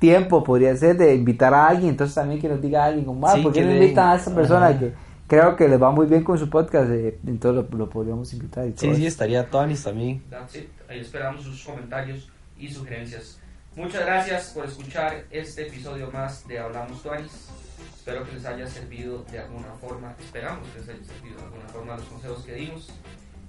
[0.04, 3.34] tiempo, podría ser, de invitar a alguien, entonces también que nos diga alguien, como, ah,
[3.36, 4.78] Sí, ¿por qué no invitan a esta persona Ajá.
[4.78, 4.92] que
[5.26, 6.90] creo que les va muy bien con su podcast?
[6.90, 9.08] eh, entonces lo, lo podríamos invitar y todo Sí, sí, eso.
[9.08, 10.22] estaría Tonis también.
[10.30, 10.68] That's it.
[10.88, 12.28] Ahí esperamos sus comentarios
[12.58, 13.38] y sugerencias.
[13.76, 17.48] Muchas gracias por escuchar este episodio más de Hablamos Tuanis.
[17.96, 20.14] Espero que les haya servido de alguna forma.
[20.22, 22.88] Esperamos que les haya servido de alguna forma los consejos que dimos.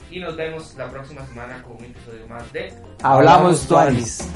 [0.10, 2.72] Y nos vemos la próxima semana con un episodio más de
[3.04, 4.28] Hablamos, Tuanis.